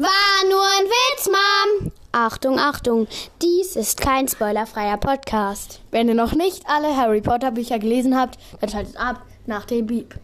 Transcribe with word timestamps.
War 0.00 0.48
nur 0.48 0.62
ein 0.62 0.86
Witz, 0.86 1.26
Mom. 1.26 1.90
Achtung, 2.12 2.60
Achtung, 2.60 3.08
dies 3.42 3.74
ist 3.74 4.00
kein 4.00 4.28
spoilerfreier 4.28 4.96
Podcast. 4.96 5.80
Wenn 5.90 6.08
ihr 6.08 6.14
noch 6.14 6.34
nicht 6.34 6.62
alle 6.68 6.96
Harry 6.96 7.20
Potter 7.20 7.50
Bücher 7.50 7.80
gelesen 7.80 8.16
habt, 8.16 8.38
dann 8.60 8.70
schaltet 8.70 8.96
ab 8.96 9.22
nach 9.46 9.64
dem 9.64 9.88
Beep. 9.88 10.14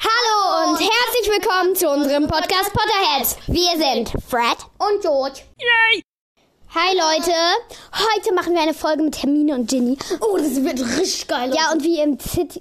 Hallo 0.00 0.70
und 0.72 0.80
herzlich 0.80 1.30
willkommen 1.30 1.76
zu 1.76 1.88
unserem 1.88 2.26
Podcast 2.26 2.72
Potterheads. 2.72 3.36
Wir 3.46 3.70
sind 3.78 4.10
Fred 4.28 4.58
und 4.78 5.00
George. 5.00 5.42
Yay! 5.60 6.02
Hi 6.74 6.96
Leute, 6.96 7.32
heute 7.94 8.34
machen 8.34 8.52
wir 8.52 8.62
eine 8.62 8.74
Folge 8.74 9.04
mit 9.04 9.22
Hermine 9.22 9.54
und 9.54 9.70
Ginny. 9.70 9.96
Oh, 10.20 10.36
das 10.38 10.56
wird 10.64 10.80
richtig 10.98 11.28
geil. 11.28 11.54
Ja, 11.54 11.70
und 11.72 11.84
wie 11.84 11.98
ihr 11.98 12.04
im 12.04 12.18
Zit 12.18 12.60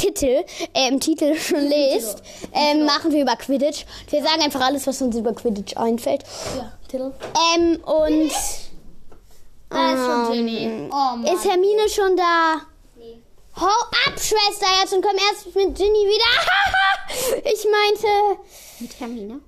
Titel, 0.00 0.44
äh, 0.72 0.88
im 0.88 0.98
Titel 0.98 1.34
schon 1.38 1.68
lest, 1.68 2.22
ähm, 2.54 2.86
machen 2.86 3.12
wir 3.12 3.22
über 3.22 3.36
Quidditch. 3.36 3.84
Wir 4.08 4.22
sagen 4.22 4.40
einfach 4.42 4.62
alles, 4.62 4.86
was 4.86 5.02
uns 5.02 5.14
über 5.16 5.34
Quidditch 5.34 5.76
einfällt. 5.76 6.24
Ja, 6.56 6.72
Titel. 6.88 7.12
Ähm, 7.54 7.80
und 7.84 8.32
Da 9.68 9.92
ist 9.92 10.00
schon 10.00 10.32
Ginny. 10.32 10.88
Oh 10.90 11.16
Mann. 11.16 11.24
ist 11.24 11.44
Hermine 11.44 11.88
schon 11.88 12.16
da? 12.16 12.62
Hau 13.56 13.66
ab, 13.66 14.14
Schwester, 14.14 14.66
jetzt 14.80 14.94
und 14.94 15.02
komm 15.04 15.16
erst 15.16 15.54
mit 15.54 15.76
Ginny 15.76 16.06
wieder. 16.06 17.42
ich 17.52 17.66
meinte. 17.70 18.40
Mit 18.78 19.00
Hermine? 19.00 19.40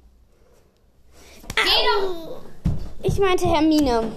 Geh 1.54 1.62
doch! 1.62 2.42
Ich 3.02 3.18
meinte 3.18 3.46
Hermine. 3.46 4.12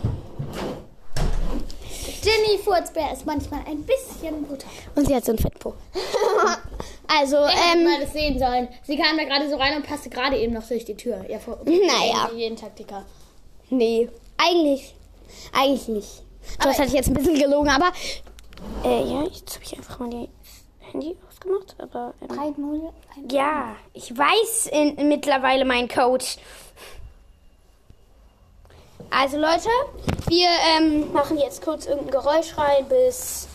Ginny 2.25 2.57
Furzbär 2.57 3.13
ist 3.13 3.23
manchmal 3.27 3.61
ein 3.67 3.83
bisschen 3.83 4.43
brutal. 4.45 4.67
Und 4.95 5.07
sie 5.07 5.15
hat 5.15 5.25
so 5.25 5.31
ein 5.31 5.37
Fettpo. 5.37 5.75
also, 7.07 7.45
hätte 7.45 7.77
ähm. 7.77 7.83
mal 7.83 7.99
das 8.01 8.13
sehen 8.13 8.39
sollen. 8.39 8.67
Sie 8.81 8.97
kam 8.97 9.15
da 9.15 9.25
gerade 9.25 9.47
so 9.47 9.55
rein 9.57 9.77
und 9.77 9.85
passte 9.85 10.09
gerade 10.09 10.35
eben 10.35 10.53
noch 10.53 10.67
durch 10.67 10.85
die 10.85 10.97
Tür. 10.97 11.23
Ja, 11.29 11.37
vor, 11.37 11.59
Naja. 11.65 12.31
Jeden 12.35 12.55
Taktiker. 12.55 13.05
Nee, 13.69 14.09
eigentlich. 14.37 14.95
Eigentlich 15.53 15.87
nicht. 15.87 16.23
Das 16.59 16.79
hatte 16.79 16.87
ich 16.87 16.93
jetzt 16.93 17.09
ein 17.09 17.13
bisschen 17.13 17.37
gelogen, 17.37 17.69
aber. 17.69 17.91
Äh, 18.83 19.03
ja, 19.03 19.23
jetzt 19.23 19.55
habe 19.55 19.63
ich 19.63 19.77
einfach 19.77 19.99
mal 19.99 20.09
die 20.09 20.29
Handy 20.79 21.15
ausgemacht, 21.29 21.75
aber. 21.77 22.15
Ähm, 22.21 22.55
3-0. 22.55 23.33
ja, 23.33 23.75
ich 23.93 24.17
weiß 24.17 24.71
in, 24.71 25.07
mittlerweile 25.07 25.63
meinen 25.63 25.87
Code. 25.87 26.25
Also, 29.09 29.37
Leute, 29.37 29.69
wir 30.27 30.49
ähm, 30.77 31.11
machen 31.13 31.37
jetzt 31.37 31.63
kurz 31.63 31.85
irgendein 31.85 32.11
Geräusch 32.11 32.57
rein, 32.57 32.85
bis 32.87 33.47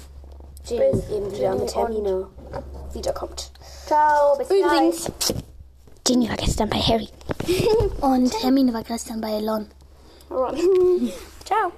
Jin 0.67 0.83
eben 0.83 1.33
wieder 1.33 1.55
mit 1.55 1.75
Hermine 1.75 2.27
wiederkommt. 2.93 3.51
Ciao, 3.87 4.37
bis 4.39 4.51
Übrigens, 4.51 5.11
Ginny 6.05 6.29
war 6.29 6.37
gestern 6.37 6.69
bei 6.69 6.79
Harry. 6.79 7.09
Und 8.01 8.43
Hermine 8.43 8.73
war 8.73 8.83
gestern 8.83 9.21
bei 9.21 9.39
Lon. 9.41 9.69
Ciao. 11.45 11.73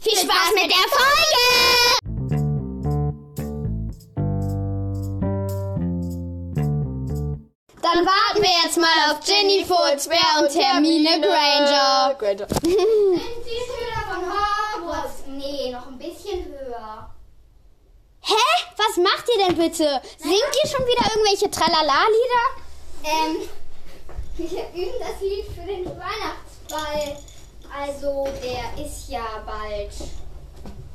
Viel 0.00 0.18
Spaß 0.18 0.50
mit 0.54 0.70
der 0.70 0.88
Folge! 0.90 1.93
Dann 7.84 8.06
warten 8.06 8.42
wir 8.42 8.50
jetzt 8.64 8.78
mal 8.78 9.10
auf 9.12 9.20
Ginny 9.20 9.62
Furzbär 9.64 10.16
und 10.40 10.54
Hermine 10.54 11.20
Granger. 11.20 12.14
Granger. 12.18 12.46
Sind 12.62 12.62
Sie 13.44 13.60
Schüler 13.60 14.02
von 14.08 14.24
Hogwarts? 14.32 15.24
Nee, 15.26 15.70
noch 15.70 15.86
ein 15.88 15.98
bisschen 15.98 16.46
höher. 16.46 17.10
Hä? 18.22 18.34
Was 18.78 18.96
macht 18.96 19.24
ihr 19.36 19.44
denn 19.46 19.56
bitte? 19.58 20.00
Singt 20.18 20.32
ihr 20.64 20.70
schon 20.70 20.86
wieder 20.86 21.10
irgendwelche 21.14 21.50
Tralala-Lieder? 21.50 22.46
Ähm, 23.04 23.48
wir 24.38 24.82
üben 24.82 24.98
das 24.98 25.20
Lied 25.20 25.44
für 25.54 25.66
den 25.66 25.84
Weihnachtsball. 25.84 27.18
Also, 27.78 28.28
der 28.42 28.82
ist 28.82 29.08
ja 29.10 29.26
bald. 29.44 29.90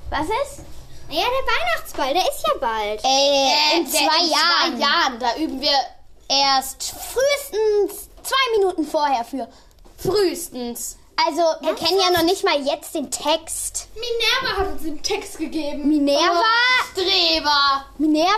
Was 0.09 0.25
ist? 0.25 0.63
Naja, 1.07 1.22
der 1.25 1.53
Weihnachtsball, 1.53 2.13
der 2.16 2.23
ist 2.23 2.44
ja 2.47 2.53
bald. 2.59 3.03
Äh, 3.03 3.78
in 3.78 3.83
Der- 3.83 3.91
zwei 3.91 4.23
in 4.23 4.31
Jahren. 4.31 4.78
Zwei 4.78 4.79
Jahren. 4.79 5.19
Da 5.19 5.35
üben 5.35 5.61
wir 5.61 5.72
Erst 6.29 6.91
frühestens 6.91 8.07
zwei 8.22 8.57
Minuten 8.57 8.85
vorher 8.85 9.25
für. 9.25 9.47
frühestens. 9.97 10.97
Also, 11.28 11.41
wir 11.62 11.75
kennen 11.75 12.00
ja 12.00 12.12
noch 12.12 12.23
nicht 12.23 12.45
mal 12.45 12.62
jetzt 12.66 12.95
den 12.95 13.12
Text. 13.12 13.90
Minerva 13.95 14.57
hat 14.59 14.72
uns 14.72 14.84
den 14.84 15.03
Text 15.03 15.38
gegeben. 15.38 15.88
Minerva? 15.90 16.40
Oh, 16.40 16.85
Streber. 16.91 17.85
Minerva, 17.97 18.29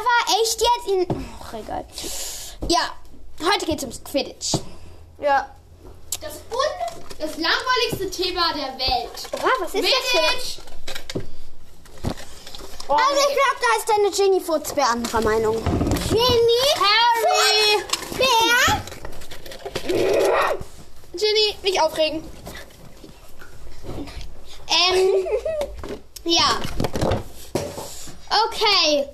echt 0.41 0.62
jetzt? 0.62 0.88
In 0.88 1.25
Ach, 1.44 1.53
egal. 1.53 1.85
Ja, 2.69 2.96
heute 3.46 3.66
geht's 3.68 3.84
ums 3.84 4.03
Quidditch. 4.03 4.53
Ja. 5.19 5.53
Das, 6.22 6.35
un 6.50 7.18
das 7.19 7.31
langweiligste 7.38 8.09
Thema 8.09 8.53
der 8.53 8.78
Welt. 8.79 9.29
Oha, 9.34 9.50
was 9.59 9.73
ist 9.75 9.84
das 9.84 9.91
für... 9.91 10.18
Quidditch. 10.18 10.58
Also, 12.88 13.19
ich 13.19 13.35
glaube, 13.35 13.59
da 13.59 13.78
ist 13.78 13.90
deine 13.90 14.12
Ginny 14.12 14.40
Furzbär 14.40 14.90
anderer 14.90 15.22
Meinung. 15.22 15.91
Ginny? 16.11 16.66
Harry. 16.83 17.83
Bär? 18.17 18.81
Ginny, 21.13 21.55
nicht 21.63 21.81
aufregen. 21.81 22.23
Ähm, 24.67 25.25
ja. 26.25 26.59
Okay. 28.45 29.07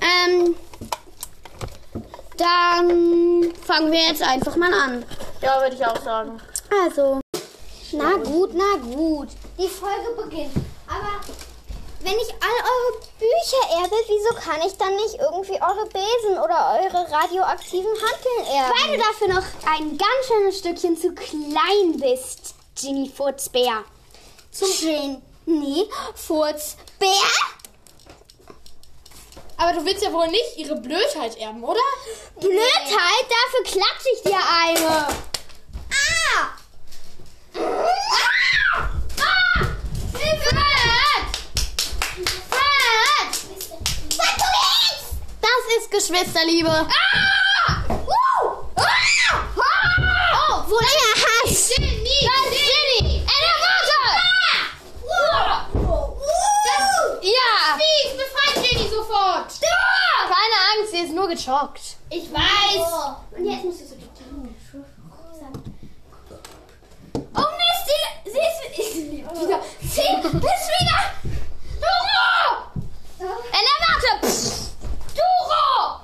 Ähm, 0.00 0.56
dann 2.36 3.54
fangen 3.66 3.92
wir 3.92 4.00
jetzt 4.08 4.22
einfach 4.22 4.56
mal 4.56 4.72
an. 4.72 5.04
Ja, 5.42 5.60
würde 5.60 5.76
ich 5.76 5.84
auch 5.84 6.02
sagen. 6.02 6.40
Also, 6.84 7.20
Na 7.92 8.14
gut, 8.16 8.52
na 8.54 8.76
gut. 8.82 9.28
Die 9.58 9.68
Folge 9.68 10.22
beginnt. 10.22 10.54
Aber 10.86 11.20
wenn 12.02 12.18
ich 12.18 12.30
all 12.30 12.58
eure 12.64 13.00
Bücher 13.18 13.82
erbe, 13.82 13.96
wieso 14.06 14.34
kann 14.40 14.60
ich 14.66 14.76
dann 14.76 14.96
nicht 14.96 15.16
irgendwie 15.16 15.60
eure 15.60 15.86
Besen 15.86 16.38
oder 16.42 16.80
eure 16.80 17.10
radioaktiven 17.10 17.90
Hanteln 17.90 18.46
erben? 18.56 18.74
weil 18.74 18.96
du 18.96 19.02
dafür 19.02 19.28
noch 19.28 19.70
ein 19.70 19.98
ganz 19.98 20.26
schönes 20.26 20.58
Stückchen 20.58 20.96
zu 20.96 21.14
klein 21.14 21.98
bist, 21.98 22.54
Ginny 22.74 23.10
Furzbär. 23.14 23.84
Zum 24.50 24.68
Ginny 25.44 25.88
Furzbär? 26.14 27.08
Aber 29.58 29.74
du 29.74 29.84
willst 29.84 30.02
ja 30.02 30.10
wohl 30.10 30.28
nicht 30.28 30.56
ihre 30.56 30.76
Blödheit 30.76 31.36
erben, 31.36 31.62
oder? 31.62 31.80
Blödheit, 32.36 33.26
dafür 33.28 33.64
klatsche 33.64 34.08
ich 34.14 34.22
dir 34.22 34.38
eine. 34.38 35.06
Ah! 35.90 36.56
Das 40.12 40.22
ist 40.22 40.59
Geschwisterliebe. 45.90 46.70
Ah! 46.70 47.84
Oh, 48.76 50.64
wo 50.68 50.78
er 50.78 51.14
Hass. 51.22 51.70
Ginny! 51.76 52.18
Das 52.22 52.46
ist 52.50 52.64
Ginny! 53.00 53.26
Ja! 57.22 57.76
Fies, 57.76 58.12
befreit 58.16 58.56
Ginny 58.64 58.88
sofort! 58.88 59.50
Keine 59.60 60.58
Angst, 60.72 60.92
sie 60.92 61.00
ist 61.00 61.12
nur 61.12 61.28
geschockt. 61.28 61.96
Ich 62.08 62.32
weiß! 62.32 62.86
Und 63.36 63.44
jetzt 63.46 63.64
musst 63.64 63.80
du 63.80 63.86
so 63.86 63.94
die 63.96 64.08
sagen. 65.38 65.76
Oh 67.34 67.48
Mist, 67.58 67.84
sie, 67.86 68.30
sie 68.30 68.38
ist 68.82 68.96
wieder. 69.12 69.60
Sie 69.80 70.00
ist 70.00 70.68
wieder. 70.80 71.00
Duro! 71.80 72.20
Ella, 73.18 73.74
warte! 73.80 74.26
Psst. 74.26 74.74
Duro! 75.14 76.00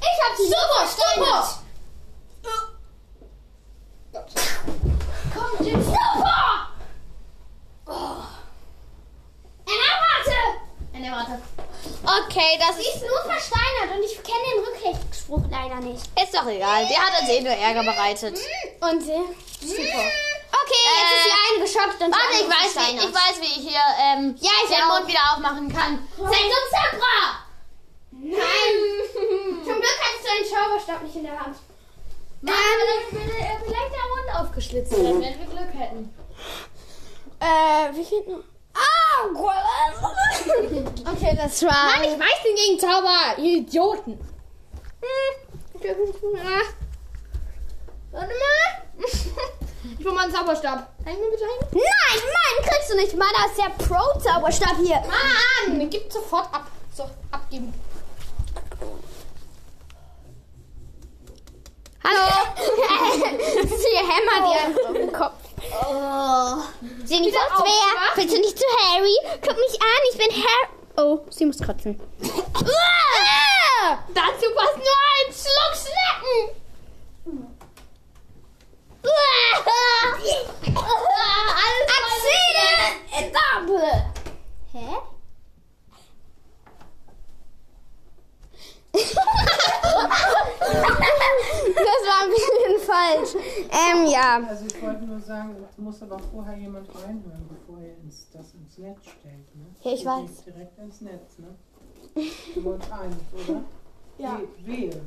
Ich 0.00 0.18
hab 0.24 0.36
sie 0.36 0.48
super 1.14 1.26
versteinert. 1.26 1.62
Komm, 5.34 5.66
Jim. 5.66 5.82
Super! 5.82 6.68
Oh. 7.86 8.22
Ella, 9.66 9.92
warte! 10.02 10.38
Ella, 10.94 11.10
warte. 11.16 11.42
Okay, 12.04 12.58
das 12.58 12.76
Sie 12.76 12.82
ist 12.82 13.02
nur 13.02 13.20
versteinert 13.24 13.96
und 13.96 14.02
ich 14.04 14.22
kenne 14.22 14.44
den 14.54 14.64
Rückrechtsspruch 14.64 15.42
leider 15.50 15.76
nicht. 15.80 16.02
ist 16.20 16.34
doch 16.34 16.46
egal. 16.46 16.86
Der 16.88 16.98
hat 16.98 17.20
uns 17.20 17.28
eh 17.30 17.40
nur 17.40 17.52
Ärger 17.52 17.82
bereitet. 17.84 18.38
Und 18.80 19.00
sie. 19.02 19.22
Super. 19.60 20.04
Okay, 20.62 20.82
jetzt 20.98 21.12
ist 21.16 21.26
die 21.26 21.38
eine 21.54 21.64
geschockt 21.64 22.02
und 22.02 22.12
Warte, 22.12 22.34
ich 22.40 22.48
weiß, 22.48 22.76
wie, 22.76 22.96
ich 22.96 23.14
weiß, 23.14 23.40
wie 23.40 23.60
ich 23.60 23.68
hier 23.68 23.80
ähm, 24.00 24.36
Ja, 24.40 24.50
ich 24.64 24.68
den 24.74 24.82
auch. 24.84 24.98
Mund 24.98 25.08
wieder 25.08 25.20
aufmachen 25.32 25.72
kann. 25.72 26.08
Sex 26.16 26.44
und 26.44 26.68
Zebra! 26.70 27.42
Nein! 28.22 28.74
Zum 29.64 29.74
Glück 29.74 29.98
hattest 30.00 30.24
du 30.24 30.30
einen 30.30 30.46
Zauberstab 30.46 31.02
nicht 31.02 31.16
in 31.16 31.24
der 31.24 31.40
Hand. 31.40 31.56
Mann, 32.40 32.54
dann 32.54 33.20
würde 33.20 33.36
er 33.38 33.58
vielleicht 33.58 33.92
der 33.92 34.06
Mund 34.14 34.40
aufgeschlitzt 34.40 34.92
werden, 34.92 35.20
wenn 35.20 35.38
wir 35.40 35.46
Glück 35.46 35.74
hätten. 35.74 36.14
Äh, 37.40 37.94
wie 37.96 38.04
geht 38.04 38.28
noch? 38.28 38.44
Ah! 38.74 38.78
Okay, 41.12 41.36
das 41.36 41.62
war. 41.62 41.96
Mann, 41.96 42.04
ich 42.04 42.18
weiß 42.18 42.42
den 42.44 42.56
Gegenzauber, 42.56 43.38
ihr 43.38 43.58
Idioten. 43.58 44.12
Hm. 45.00 45.36
Warte 48.12 48.26
mal. 48.28 48.72
Ich 49.98 50.04
will 50.04 50.12
mal 50.12 50.24
einen 50.24 50.32
Zauberstab. 50.32 50.92
Ich 51.00 51.06
mir 51.06 51.30
bitte 51.30 51.42
einen? 51.42 51.72
Nein, 51.72 52.22
meinen 52.22 52.70
kriegst 52.70 52.90
du 52.90 52.96
nicht. 52.96 53.16
Meiner 53.16 53.46
ist 53.46 53.58
der 53.58 53.84
Pro-Zauberstab 53.84 54.76
hier. 54.76 55.02
Mann, 55.66 55.90
gib 55.90 56.12
sofort 56.12 56.54
ab. 56.54 56.70
So, 56.94 57.10
abgeben. 57.32 57.74
Hallo. 62.04 62.26
Sie 63.62 63.96
hämmert 63.96 64.42
dir 64.48 64.60
einfach 64.66 64.88
auf 64.88 64.94
den 64.94 65.12
Kopf. 65.12 65.34
Jenny, 67.06 67.26
Wieder 67.28 67.38
sonst 67.40 67.64
wer? 67.64 67.72
aufgewacht? 67.72 68.16
Willst 68.16 68.34
du 68.34 68.40
nicht 68.40 68.58
zu 68.58 68.64
Harry? 68.84 69.16
Guck 69.40 69.56
mich 69.56 69.80
an, 69.80 70.02
ich 70.10 70.18
bin 70.18 70.30
Harry. 70.44 70.68
Oh, 70.96 71.20
sie 71.30 71.46
muss 71.46 71.58
kotzen. 71.58 72.00
Ah! 73.84 73.98
Dazu 74.14 74.46
passt 74.54 74.76
nur 74.76 74.98
ein 75.16 75.32
Schluck 75.32 75.74
Schnecken. 75.74 76.56
Axel! 81.96 82.44
Etappe! 83.18 84.12
Hä? 84.72 84.88
das 91.74 92.00
war 92.06 92.22
ein 92.22 92.30
bisschen 92.30 92.80
falsch. 92.86 93.44
Ähm, 93.70 94.06
ja. 94.40 94.46
Also 94.48 94.66
ich 94.66 94.82
wollte 94.82 95.02
nur 95.04 95.20
sagen, 95.20 95.56
es 95.70 95.78
muss 95.78 96.02
aber 96.02 96.18
vorher 96.18 96.56
jemand 96.56 96.88
reinhören, 96.94 97.48
bevor 97.48 97.80
ihr 97.80 97.96
ins, 97.98 98.28
das 98.30 98.54
ins 98.54 98.78
Netz 98.78 99.04
stellt. 99.04 99.54
Ne? 99.56 99.66
Ja, 99.82 99.92
ich 99.92 100.00
Ihr 100.02 100.06
weiß. 100.10 100.44
geht 100.44 100.54
Direkt 100.54 100.78
ins 100.78 101.00
Netz, 101.02 101.38
ne? 101.38 101.54
Ihr 102.14 102.64
wollt 102.64 102.82
eins, 102.92 103.16
oder? 103.48 103.60
Ja. 104.18 104.38
We- 104.38 104.66
Wählen. 104.66 105.06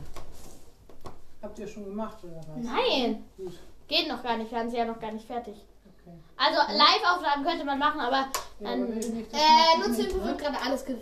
Habt 1.42 1.60
ihr 1.60 1.68
schon 1.68 1.86
gemacht, 1.86 2.18
oder 2.24 2.38
was? 2.38 2.66
Nein, 2.66 3.24
Gut, 3.38 3.54
geht 3.88 4.08
noch 4.08 4.24
gar 4.24 4.36
nicht. 4.38 4.50
Wir 4.52 4.60
haben 4.60 4.70
sie 4.70 4.78
ja 4.78 4.86
noch 4.86 5.00
gar 5.00 5.12
nicht 5.12 5.28
fertig. 5.28 5.56
okay. 5.86 6.18
Also 6.36 6.60
Live-Aufnahmen 6.76 7.46
könnte 7.46 7.64
man 7.66 7.78
machen, 7.78 8.00
aber 8.02 8.18
Ja, 8.60 8.72
dann, 8.72 8.82
aber 8.84 8.90
wenn 8.90 9.14
nicht, 9.16 9.32
äh, 9.32 9.78
ne? 9.78 10.24
wird 10.26 10.38
gerade 10.40 10.58
alles 10.66 10.84
ge 10.86 10.96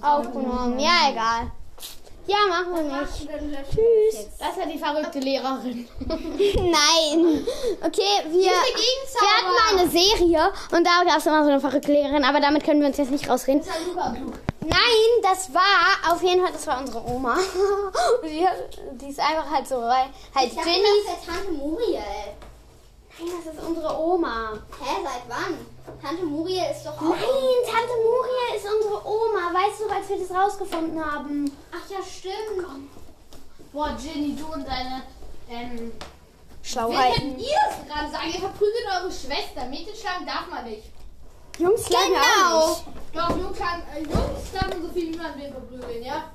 Aufgenommen. 0.00 0.78
Ja, 0.78 1.10
egal. 1.10 1.50
Ja, 2.26 2.36
machen 2.48 2.74
wir 2.74 3.00
nicht. 3.00 3.28
Tschüss. 3.70 4.28
Das 4.38 4.50
ist 4.50 4.58
ja 4.58 4.66
die 4.66 4.78
verrückte 4.78 5.18
Lehrerin. 5.18 5.88
Nein. 6.08 7.46
Okay, 7.84 8.12
wir, 8.28 8.42
wir 8.42 8.50
hatten 8.50 9.74
mal 9.74 9.80
eine 9.80 9.90
Serie 9.90 10.52
und 10.70 10.86
da 10.86 11.02
gab 11.04 11.18
es 11.18 11.26
immer 11.26 11.42
so 11.42 11.50
eine 11.50 11.60
verrückte 11.60 11.92
Lehrerin, 11.92 12.24
aber 12.24 12.40
damit 12.40 12.64
können 12.64 12.80
wir 12.80 12.86
uns 12.88 12.96
jetzt 12.96 13.10
nicht 13.10 13.28
rausreden. 13.28 13.62
Nein, 14.60 15.22
das 15.22 15.52
war 15.52 16.12
auf 16.12 16.22
jeden 16.22 16.42
Fall, 16.42 16.52
das 16.52 16.66
war 16.66 16.78
unsere 16.80 17.04
Oma. 17.04 17.36
Die, 18.24 18.46
die 18.92 19.10
ist 19.10 19.18
einfach 19.18 19.50
halt 19.50 19.66
so 19.66 19.80
rein. 19.80 20.10
Halt 20.34 20.50
Ginny. 20.50 20.82
das 21.06 21.16
ist 21.16 21.26
Tante 21.26 21.52
Muriel. 21.52 21.98
Nein, 23.18 23.28
das 23.44 23.54
ist 23.54 23.62
unsere 23.62 23.98
Oma. 23.98 24.52
Hä, 24.80 24.96
seit 25.04 25.28
wann? 25.28 25.58
Tante 26.02 26.24
Muriel 26.24 26.64
ist 26.70 26.84
doch 26.84 26.96
auch... 26.96 27.02
Nein, 27.02 27.18
Tante 27.64 27.94
Muriel 28.02 28.56
ist 28.56 28.66
unsere 28.66 29.06
Oma. 29.06 29.52
Weißt 29.52 29.80
du, 29.80 29.94
als 29.94 30.08
wir 30.08 30.18
das 30.18 30.36
rausgefunden 30.36 31.04
haben? 31.04 31.56
Ach 31.70 31.90
ja, 31.90 31.98
stimmt. 32.02 32.66
Boah, 33.72 33.96
Ginny, 34.00 34.34
du 34.36 34.46
und 34.52 34.66
deine, 34.66 35.02
ähm, 35.50 35.92
wie 36.62 36.68
Schlauheiten. 36.68 37.20
könnt 37.20 37.40
ihr 37.40 37.56
das 37.68 37.86
gerade 37.86 38.12
sagen? 38.12 38.30
Ihr 38.32 38.40
verprügelt 38.40 38.86
eure 39.00 39.12
Schwester. 39.12 39.66
Mädchen 39.68 39.94
schlagen 39.94 40.26
darf 40.26 40.46
man 40.50 40.64
nicht. 40.64 40.84
Jungs, 41.58 41.86
schlagen 41.86 42.12
wir 42.12 42.54
auch 42.54 42.68
nicht. 42.68 42.84
Doch, 43.14 43.36
Jungs, 43.36 43.56
schlagen, 43.56 43.82
äh, 43.94 44.00
Jungs 44.00 44.50
dürfen 44.52 44.82
so 44.82 44.88
viel 44.92 45.12
wie 45.12 45.16
man 45.16 45.38
will 45.38 45.50
verprügeln, 45.50 46.02
ja? 46.02 46.30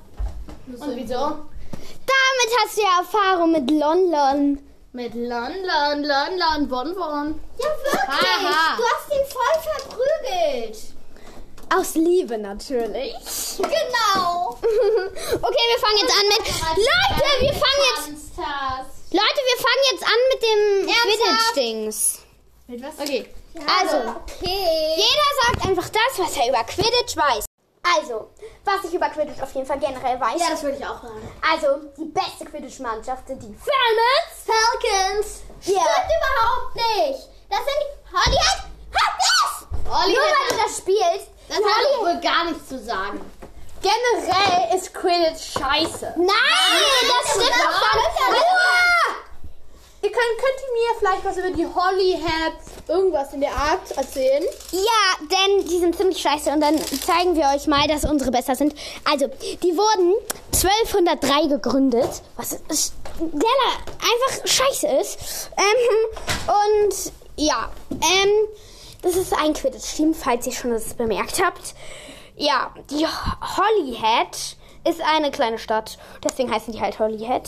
Und 0.66 0.96
wieso? 0.96 1.14
Damit 1.14 2.50
hast 2.62 2.76
du 2.76 2.82
ja 2.82 2.98
Erfahrung 3.00 3.52
mit 3.52 3.70
London. 3.70 4.58
Mit 4.92 5.14
Lon, 5.14 5.52
Lon, 5.64 6.02
Lon, 6.02 6.38
Lon, 6.38 6.68
Bon, 6.68 6.94
Bon. 6.94 7.40
Ja, 7.58 7.66
wirklich. 7.68 8.08
Haha. 8.08 8.76
Du 8.76 8.82
hast 8.84 9.12
ihn 9.12 9.26
voll 9.28 9.62
verprügelt. 9.62 10.78
Aus 11.74 11.94
Liebe 11.94 12.38
natürlich. 12.38 13.12
Genau. 13.58 14.58
okay, 14.58 15.64
wir 15.68 15.78
fangen 15.78 15.98
jetzt 16.00 16.14
an 16.18 16.28
mit. 16.28 16.38
Leute, 16.78 17.40
wir 17.40 17.52
fangen 17.52 17.84
jetzt. 17.90 18.08
Leute, 19.12 19.40
wir 19.44 19.58
fangen 19.58 19.84
jetzt 19.92 20.04
an 20.04 20.20
mit 20.32 20.42
dem? 20.42 20.86
Quidditch-Dings. 20.86 22.18
Mit 22.68 22.82
was? 22.82 22.98
Okay. 22.98 23.28
Also, 23.80 23.96
Okay. 24.08 24.94
jeder 24.96 25.28
sagt 25.44 25.66
einfach 25.68 25.88
das, 25.90 26.18
was 26.18 26.36
er 26.36 26.48
über 26.48 26.64
Quidditch 26.64 27.16
weiß. 27.16 27.44
Also, 27.96 28.30
was 28.64 28.84
ich 28.84 28.94
über 28.94 29.08
Quidditch 29.08 29.40
auf 29.42 29.52
jeden 29.54 29.66
Fall 29.66 29.78
generell 29.78 30.20
weiß. 30.20 30.40
Ja, 30.40 30.50
das 30.50 30.62
würde 30.62 30.76
ich 30.76 30.84
auch 30.84 31.02
sagen. 31.02 31.32
Also, 31.52 31.76
die 31.96 32.04
beste 32.06 32.44
Quidditch-Mannschaft 32.44 33.26
sind 33.26 33.42
die 33.42 33.54
Falcons. 33.54 34.46
Falcons. 34.46 35.42
Ja. 35.62 35.80
Stimmt 35.80 36.10
überhaupt 36.18 36.74
nicht. 36.76 37.28
Das 37.48 37.58
sind 37.60 37.78
die... 37.80 38.16
Holly 38.16 38.36
hat... 38.36 38.58
Hat 38.94 39.18
es! 39.18 39.66
Olli, 39.90 40.14
Nur 40.14 40.22
das, 40.22 40.38
weil 40.38 40.56
du 40.56 40.62
das 40.64 40.76
spielst. 40.78 41.28
das 41.48 41.58
hat 41.58 42.00
wohl 42.00 42.20
gar 42.20 42.44
nichts 42.44 42.68
zu 42.68 42.78
sagen. 42.78 43.20
Generell 43.80 44.76
ist 44.76 44.92
Quidditch 44.92 45.52
scheiße. 45.52 46.14
Nein, 46.16 46.26
das 46.26 47.30
stimmt 47.30 47.50
das 47.50 47.62
doch 47.62 47.80
gar 47.80 47.90
stimmt 47.90 48.32
nicht. 48.32 49.27
Ihr 50.08 50.14
könnt, 50.14 50.38
könnt 50.38 50.60
ihr 50.62 50.72
mir 50.72 50.98
vielleicht 50.98 51.24
was 51.24 51.36
über 51.36 51.50
die 51.50 51.66
Hollyheads, 51.66 52.88
irgendwas 52.88 53.34
in 53.34 53.40
der 53.42 53.52
Art 53.52 53.90
erzählen? 53.94 54.42
Ja, 54.72 54.80
denn 55.20 55.66
die 55.68 55.78
sind 55.78 55.94
ziemlich 55.96 56.18
scheiße 56.18 56.50
und 56.50 56.60
dann 56.62 56.78
zeigen 56.78 57.36
wir 57.36 57.50
euch 57.54 57.66
mal, 57.66 57.86
dass 57.86 58.04
unsere 58.06 58.30
besser 58.30 58.54
sind. 58.56 58.74
Also, 59.04 59.26
die 59.62 59.76
wurden 59.76 60.14
1203 60.54 61.48
gegründet, 61.48 62.08
was 62.36 62.52
ist- 62.68 62.94
einfach 63.20 64.46
scheiße 64.46 64.86
ist. 64.98 65.50
Ähm, 65.58 66.46
und 66.46 67.12
ja, 67.36 67.70
ähm, 67.90 68.30
das 69.02 69.14
ist 69.16 69.34
ein 69.34 69.52
Quidditch-Team, 69.52 70.14
falls 70.14 70.46
ihr 70.46 70.52
schon 70.52 70.70
das 70.70 70.94
bemerkt 70.94 71.42
habt. 71.44 71.74
Ja, 72.36 72.72
die 72.90 73.06
Hollyhead 73.06 74.56
ist 74.88 75.02
eine 75.02 75.30
kleine 75.30 75.58
Stadt, 75.58 75.98
deswegen 76.24 76.50
heißen 76.50 76.72
die 76.72 76.80
halt 76.80 76.98
Hollyhead. 76.98 77.42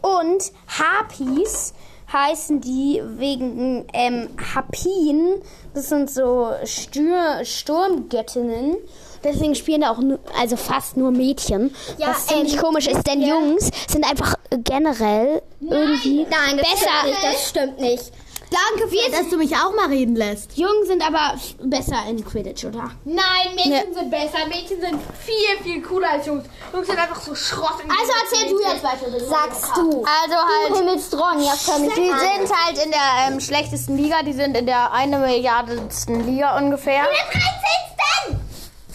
Und 0.00 0.50
Harpies 0.68 1.74
heißen 2.12 2.60
die 2.60 3.02
wegen 3.04 3.86
ähm, 3.92 4.28
Harpien. 4.54 5.42
Das 5.74 5.88
sind 5.88 6.10
so 6.10 6.50
Stür 6.64 7.44
Sturmgöttinnen. 7.44 8.76
Deswegen 9.24 9.54
spielen 9.54 9.80
da 9.80 9.90
auch 9.90 9.98
nur, 9.98 10.18
also 10.38 10.56
fast 10.56 10.96
nur 10.96 11.10
Mädchen. 11.10 11.74
Ja, 11.98 12.08
was 12.10 12.26
ziemlich 12.26 12.54
ähm, 12.54 12.60
komisch 12.60 12.86
ist, 12.86 13.06
denn 13.06 13.22
Jungs 13.22 13.70
sind 13.88 14.08
einfach 14.08 14.34
generell 14.50 15.42
irgendwie 15.60 16.26
Nein, 16.30 16.58
das 16.58 16.68
besser. 16.70 16.90
stimmt 17.00 17.10
nicht. 17.10 17.24
Das 17.24 17.48
stimmt 17.48 17.80
nicht. 17.80 18.12
Danke 18.50 18.88
für 18.88 19.10
Dass 19.10 19.28
du 19.28 19.36
mich 19.36 19.54
auch 19.56 19.74
mal 19.74 19.88
reden 19.88 20.14
lässt. 20.14 20.56
Jungs 20.56 20.86
sind 20.86 21.04
aber 21.04 21.34
besser 21.64 21.96
in 22.08 22.24
Quidditch, 22.24 22.64
oder? 22.64 22.92
Nein, 23.04 23.54
Mädchen 23.56 23.92
sind 23.92 24.10
besser. 24.10 24.46
Mädchen 24.48 24.80
sind 24.80 25.00
viel, 25.18 25.62
viel 25.64 25.82
cooler 25.82 26.10
als 26.10 26.26
Jungs. 26.26 26.44
Jungs 26.72 26.86
sind 26.86 26.98
einfach 26.98 27.20
so 27.20 27.34
Schrott. 27.34 27.74
Also 27.82 28.12
erzähl 28.22 28.50
du 28.50 28.60
jetzt 28.60 28.84
weiter. 28.84 29.20
Sagst 29.26 29.76
du. 29.76 30.04
Also 30.04 30.36
halt, 30.36 30.76
Himmelstron, 30.76 31.42
ja, 31.42 31.52
die 31.54 31.92
sind 31.92 32.56
halt 32.56 32.84
in 32.84 32.90
der 32.92 33.28
ähm, 33.28 33.40
schlechtesten 33.40 33.96
Liga. 33.96 34.22
Die 34.22 34.32
sind 34.32 34.56
in 34.56 34.66
der 34.66 34.92
eine 34.92 35.18
Milliardensten 35.18 36.26
Liga 36.26 36.56
ungefähr. 36.56 37.02
Am 37.02 37.08
13. 37.32 38.40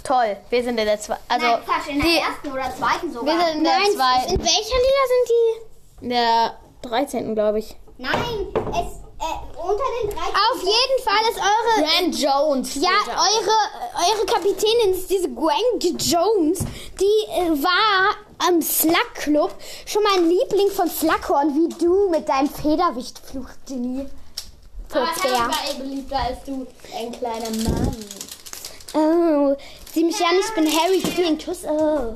Toll, 0.03 0.37
wir 0.49 0.63
sind 0.63 0.79
in 0.79 0.85
der 0.85 0.99
zweiten. 0.99 1.21
Also, 1.29 1.45
Nein, 1.45 1.59
Quatsch, 1.65 1.89
in 1.89 1.95
der 1.99 2.05
die, 2.05 2.17
ersten 2.17 2.51
oder 2.51 2.75
zweiten 2.75 3.13
sogar. 3.13 3.33
wir 3.33 3.45
sind 3.45 3.57
in 3.57 3.63
der 3.63 3.73
Nein, 3.73 3.91
zweiten. 3.95 4.33
in 4.33 4.39
welcher 4.39 4.77
Liga 4.77 5.03
sind 5.07 5.29
die? 5.29 6.03
In 6.03 6.09
der 6.09 6.57
13. 6.81 7.35
glaube 7.35 7.59
ich. 7.59 7.75
Nein, 7.97 8.47
es... 8.71 9.00
Äh, 9.21 9.59
unter 9.61 9.83
den 10.01 10.09
13. 10.09 10.33
Auf 10.33 10.61
jeden 10.63 11.03
Fall 11.03 11.29
ist 11.29 11.37
eure. 11.37 11.87
Grant 11.87 12.19
Jones. 12.19 12.75
Ja, 12.75 12.89
eure, 13.07 14.15
eure 14.15 14.25
Kapitänin 14.25 14.95
ist 14.95 15.11
diese 15.11 15.29
Gwen 15.29 15.79
Jones. 15.79 16.59
Die 16.99 17.29
äh, 17.29 17.51
war 17.63 18.15
am 18.39 18.59
Slug 18.63 19.13
Club 19.13 19.53
schon 19.85 20.01
mal 20.01 20.13
ein 20.17 20.27
Liebling 20.27 20.71
von 20.71 20.89
Slughorn, 20.89 21.53
wie 21.53 21.69
du 21.83 22.09
mit 22.09 22.27
deinem 22.27 22.49
Federwichtfluch, 22.49 23.49
Ginny. 23.67 24.07
Aber 24.91 25.05
Putzbär. 25.05 25.31
war 25.31 25.51
eh 25.69 25.77
beliebter 25.77 26.17
als 26.17 26.43
du, 26.43 26.65
ein 26.97 27.11
kleiner 27.11 27.49
Mann. 27.63 27.95
Oh, 28.93 29.55
sieh 29.93 30.03
mich 30.03 30.19
an, 30.19 30.35
ich 30.39 30.53
bin 30.53 30.65
Harry, 30.65 30.99
gib 30.99 31.17
mir 31.17 31.27
einen 31.27 31.37
Kuss. 31.37 31.59
Oh. 31.63 32.15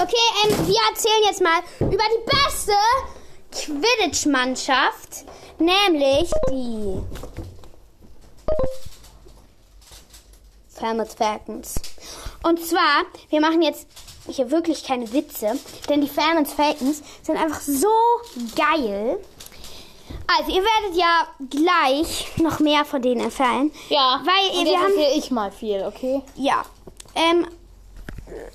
Okay, 0.00 0.16
ähm, 0.44 0.66
wir 0.66 0.80
erzählen 0.88 1.22
jetzt 1.26 1.42
mal 1.42 1.60
über 1.80 2.04
die 2.04 2.24
beste 2.24 2.72
Quidditch-Mannschaft, 3.50 5.26
nämlich 5.62 6.30
die 6.50 7.00
Falmouth 10.68 11.12
Falcons. 11.12 11.74
Und 12.42 12.64
zwar, 12.64 13.04
wir 13.30 13.40
machen 13.40 13.62
jetzt 13.62 13.86
hier 14.28 14.50
wirklich 14.50 14.84
keine 14.84 15.12
Witze, 15.12 15.52
denn 15.88 16.00
die 16.00 16.08
Falmouth 16.08 16.48
Falcons 16.48 17.02
sind 17.22 17.36
einfach 17.36 17.60
so 17.60 17.88
geil. 18.56 19.18
Also, 20.38 20.50
ihr 20.50 20.62
werdet 20.62 20.96
ja 20.98 21.26
gleich 21.50 22.26
noch 22.38 22.60
mehr 22.60 22.84
von 22.84 23.00
denen 23.02 23.20
erfahren. 23.22 23.70
Ja. 23.88 24.22
Weil 24.24 24.58
Und 24.58 24.66
wir 24.66 24.78
haben. 24.78 24.86
erzähle 24.92 25.14
ich 25.18 25.30
mal 25.30 25.50
viel, 25.50 25.82
okay? 25.84 26.22
Ja. 26.36 26.64
Ähm, 27.14 27.46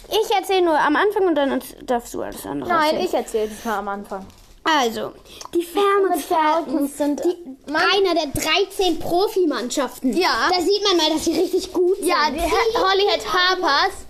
ich 0.10 0.36
erzähle 0.36 0.64
nur 0.64 0.80
am 0.80 0.96
Anfang 0.96 1.28
und 1.28 1.36
dann 1.36 1.62
darfst 1.84 2.14
du 2.14 2.22
alles 2.22 2.46
andere 2.46 2.70
Nein, 2.70 2.84
erzählen. 2.96 3.06
ich 3.06 3.14
erzähle 3.14 3.52
es 3.52 3.66
mal 3.66 3.78
am 3.80 3.88
Anfang. 3.88 4.26
Also, 4.70 5.14
die 5.54 5.64
Falcons 5.64 6.98
sind 6.98 7.24
die, 7.24 7.38
einer 7.74 8.14
der 8.16 8.28
13 8.28 9.00
Profimannschaften. 9.00 10.16
Ja. 10.16 10.50
Da 10.54 10.62
sieht 10.62 10.84
man 10.84 10.98
mal, 10.98 11.10
dass 11.14 11.24
sie 11.24 11.40
richtig 11.40 11.72
gut 11.72 11.96
sind. 11.98 12.08
Ja, 12.08 12.30
die 12.30 12.42
ha 12.42 12.58
Hollyhead 12.76 13.26
Harpers. 13.32 14.08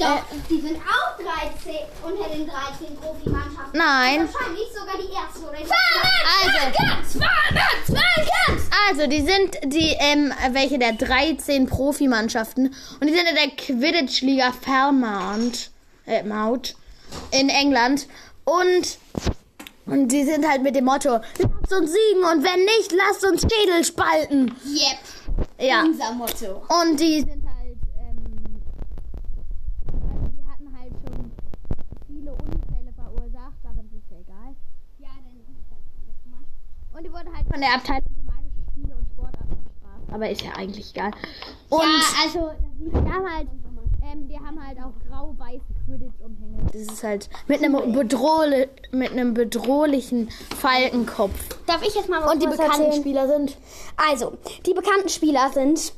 Doch, 0.00 0.22
die 0.48 0.60
sind 0.60 0.78
auch 0.78 1.16
13 1.16 1.76
unter 2.02 2.28
den 2.30 2.48
13 2.48 2.96
Profimannschaften. 2.96 3.78
Nein. 3.78 4.28
Wahrscheinlich 4.32 4.68
sogar 4.72 4.96
die 4.96 5.12
erste 5.12 5.46
oder 5.46 5.58
die 5.58 5.70
Also, 6.42 6.80
also, 8.88 9.06
die 9.06 9.20
sind 9.20 9.58
die, 9.64 9.94
ähm, 10.00 10.32
welche 10.52 10.78
der 10.78 10.94
13 10.94 11.66
Profimannschaften. 11.66 12.74
Und 13.00 13.06
die 13.06 13.14
sind 13.14 13.28
in 13.28 13.34
der 13.34 13.50
Quidditch-Liga 13.50 14.52
Fairmount, 14.52 15.70
äh, 16.06 16.22
Mount, 16.22 16.74
in 17.30 17.48
England. 17.48 18.06
Und, 18.44 18.98
und 19.90 20.08
die 20.08 20.24
sind 20.24 20.48
halt 20.48 20.62
mit 20.62 20.76
dem 20.76 20.84
Motto, 20.84 21.18
lasst 21.38 21.72
uns 21.72 21.92
siegen 21.92 22.22
und 22.22 22.44
wenn 22.44 22.64
nicht, 22.64 22.92
lasst 22.92 23.26
uns 23.26 23.42
Schädel 23.42 23.84
spalten. 23.84 24.54
Yep. 24.64 24.98
Ja. 25.58 25.82
Unser 25.82 26.12
Motto. 26.12 26.62
Und 26.80 26.98
die 27.00 27.20
sind 27.20 27.44
halt, 27.44 27.76
ähm, 27.98 28.62
also 30.08 30.30
die 30.30 30.44
hatten 30.48 30.78
halt 30.78 30.92
schon 30.92 31.32
viele 32.06 32.32
Unfälle 32.32 32.92
verursacht, 32.94 33.58
aber 33.64 33.82
das 33.82 33.92
ist 33.92 34.10
ja 34.10 34.18
egal. 34.18 34.54
Ja, 34.98 35.08
dann 35.24 35.36
ist 35.40 35.70
das 35.70 36.22
gemacht. 36.24 36.46
Und 36.94 37.04
die 37.04 37.12
wurden 37.12 37.34
halt 37.34 37.46
von 37.50 37.60
der 37.60 37.74
Abteilung 37.74 38.10
für 38.14 38.24
magische 38.30 38.62
Spiele 38.70 38.94
und 38.94 39.06
Sportarten 39.08 39.58
bestraft. 39.64 40.12
Aber 40.12 40.30
ist 40.30 40.42
ja 40.42 40.52
eigentlich 40.52 40.90
egal. 40.94 41.10
Und 41.68 41.80
ja, 41.80 42.22
also, 42.24 42.50
die 42.78 42.94
haben 42.94 43.28
halt, 43.28 43.48
ähm, 44.12 44.28
die 44.28 44.36
haben 44.36 44.58
halt 44.64 44.78
auch 44.78 44.92
grau-weiße 45.08 45.64
Quidditch-Umhänge. 45.86 46.66
Das 46.72 46.82
ist 46.82 47.02
halt 47.02 47.28
mit 47.46 47.62
einem, 47.62 47.92
bedrohli 47.92 48.68
mit 48.92 49.12
einem 49.12 49.34
bedrohlichen 49.34 50.30
Falkenkopf. 50.58 51.60
darf 51.66 51.82
ich 51.86 51.94
jetzt 51.94 52.08
mal 52.08 52.22
was 52.22 52.32
Und 52.32 52.42
die 52.42 52.46
bekannten 52.46 52.82
erzählen? 52.82 53.00
Spieler 53.00 53.28
sind 53.28 53.56
Also, 54.10 54.32
die 54.66 54.74
bekannten 54.74 55.08
Spieler 55.08 55.50
sind 55.52 55.92